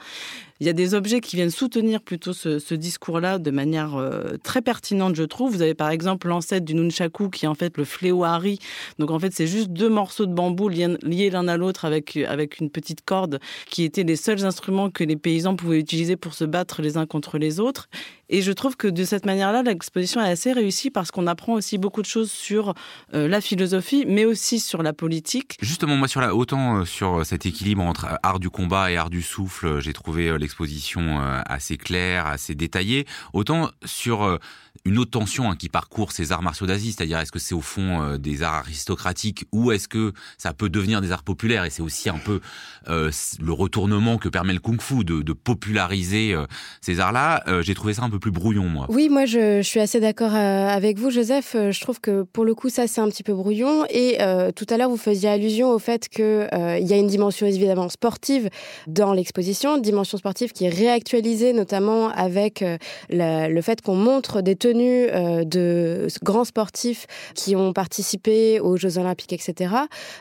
[0.61, 4.61] Il y a des objets qui viennent soutenir plutôt ce, discours-là de manière euh, très
[4.61, 5.53] pertinente, je trouve.
[5.53, 8.59] Vous avez par exemple l'ancêtre du nunchaku qui est en fait le fléau hari.
[8.99, 12.59] Donc en fait, c'est juste deux morceaux de bambou liés, l'un à l'autre avec, avec
[12.59, 13.39] une petite corde
[13.69, 17.05] qui étaient les seuls instruments que les paysans pouvaient utiliser pour se battre les uns
[17.05, 17.87] contre les autres.
[18.29, 21.77] Et je trouve que de cette manière-là, l'exposition est assez réussie parce qu'on apprend aussi
[21.77, 22.75] beaucoup de choses sur
[23.13, 25.55] euh, la philosophie, mais aussi sur la politique.
[25.61, 29.79] Justement, moi, autant euh, sur cet équilibre entre art du combat et art du souffle,
[29.79, 34.39] j'ai trouvé exposition euh, assez claire, assez détaillée, autant sur euh,
[34.85, 37.61] une autre tension hein, qui parcourt ces arts martiaux d'Asie, c'est-à-dire est-ce que c'est au
[37.61, 41.69] fond euh, des arts aristocratiques ou est-ce que ça peut devenir des arts populaires et
[41.69, 42.39] c'est aussi un peu
[42.87, 46.35] le retournement que permet le kung-fu de, populariser
[46.81, 47.43] ces arts-là.
[47.61, 48.87] J'ai trouvé ça un peu plus brouillon, moi.
[48.89, 51.55] Oui, moi je, suis assez d'accord avec vous, Joseph.
[51.55, 54.17] Je trouve que pour le coup ça c'est un petit peu brouillon et
[54.55, 57.89] tout à l'heure vous faisiez allusion au fait qu'il il y a une dimension évidemment
[57.89, 58.49] sportive
[58.87, 62.77] dans l'exposition, dimension sportive qui est réactualisé notamment avec euh,
[63.09, 68.97] le fait qu'on montre des tenues euh, de grands sportifs qui ont participé aux Jeux
[68.97, 69.73] Olympiques, etc.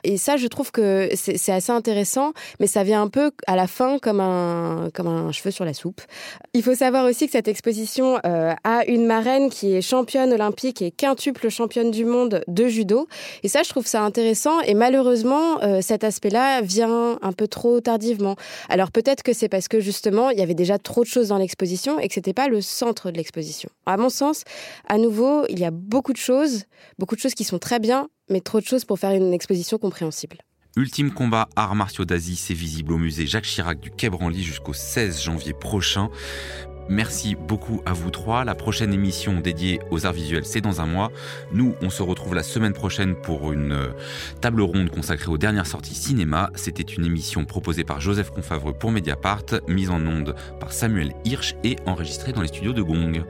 [0.04, 3.66] Et ça, je trouve que c'est assez intéressant, mais ça vient un peu à la
[3.66, 6.00] fin comme un, comme un cheveu sur la soupe.
[6.54, 10.82] Il faut savoir aussi que cette exposition euh, a une marraine qui est championne olympique
[10.82, 13.08] et quintuple championne du monde de judo.
[13.42, 14.60] Et ça, je trouve ça intéressant.
[14.60, 18.36] Et malheureusement, cet aspect-là vient un peu trop tardivement.
[18.68, 21.38] Alors peut-être que c'est parce que justement, il y avait déjà trop de choses dans
[21.38, 23.70] l'exposition et que c'était pas le centre de l'exposition.
[23.86, 24.27] À mon sens,
[24.86, 26.64] à nouveau, il y a beaucoup de choses,
[26.98, 29.78] beaucoup de choses qui sont très bien, mais trop de choses pour faire une exposition
[29.78, 30.38] compréhensible.
[30.76, 34.72] Ultime combat arts martiaux d'Asie, c'est visible au musée Jacques Chirac du Quai Branly jusqu'au
[34.72, 36.08] 16 janvier prochain.
[36.88, 38.44] Merci beaucoup à vous trois.
[38.44, 41.12] La prochaine émission dédiée aux arts visuels, c'est dans un mois.
[41.52, 43.88] Nous, on se retrouve la semaine prochaine pour une euh,
[44.40, 46.50] table ronde consacrée aux dernières sorties cinéma.
[46.54, 51.56] C'était une émission proposée par Joseph Confavreux pour Mediapart, mise en onde par Samuel Hirsch
[51.62, 53.24] et enregistrée dans les studios de Gong.